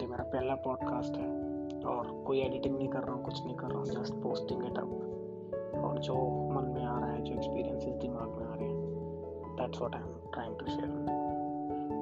ये 0.00 0.06
मेरा 0.06 0.24
पहला 0.24 0.54
पॉडकास्ट 0.54 1.16
है। 1.16 1.45
और 1.86 2.24
कोई 2.26 2.40
एडिटिंग 2.40 2.78
नहीं 2.78 2.88
कर 2.88 2.98
रहा 2.98 3.14
हूँ, 3.14 3.24
कुछ 3.24 3.44
नहीं 3.44 3.56
कर 3.56 3.66
रहा 3.66 3.78
हूँ 3.78 3.86
जस्ट 3.86 4.14
पोस्टिंग 4.14 4.64
इट 4.64 4.78
अप 4.78 5.82
और 5.84 5.98
जो 5.98 6.14
मन 6.50 6.72
में 6.74 6.84
आ 6.84 6.98
रहा 7.00 7.10
है, 7.10 7.22
जो 7.22 7.34
एक्सपीरियंसेस 7.34 7.94
दिमाग 7.94 8.28
में 8.28 8.46
आ 8.46 8.54
रहे 8.54 8.68
हैं 8.68 9.56
that's 9.56 9.78
what 9.78 9.94
I 9.94 10.00
am 10.00 10.30
trying 10.32 10.56
to 10.56 10.66
share 10.66 11.06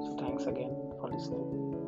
so 0.02 0.24
thanks 0.24 0.48
again 0.48 0.98
for 1.00 1.12
listening 1.12 1.83